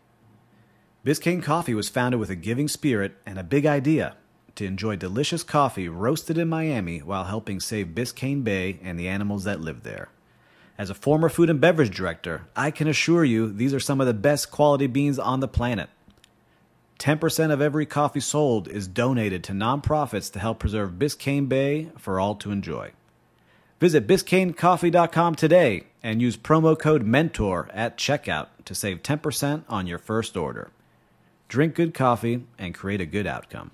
[1.03, 4.15] Biscayne Coffee was founded with a giving spirit and a big idea
[4.53, 9.45] to enjoy delicious coffee roasted in Miami while helping save Biscayne Bay and the animals
[9.45, 10.09] that live there.
[10.77, 14.05] As a former food and beverage director, I can assure you these are some of
[14.05, 15.89] the best quality beans on the planet.
[17.01, 22.19] 10% of every coffee sold is donated to nonprofits to help preserve Biscayne Bay for
[22.19, 22.91] all to enjoy.
[23.79, 29.97] Visit BiscayneCoffee.com today and use promo code MENTOR at checkout to save 10% on your
[29.97, 30.69] first order.
[31.47, 33.71] Drink good coffee and create a good outcome.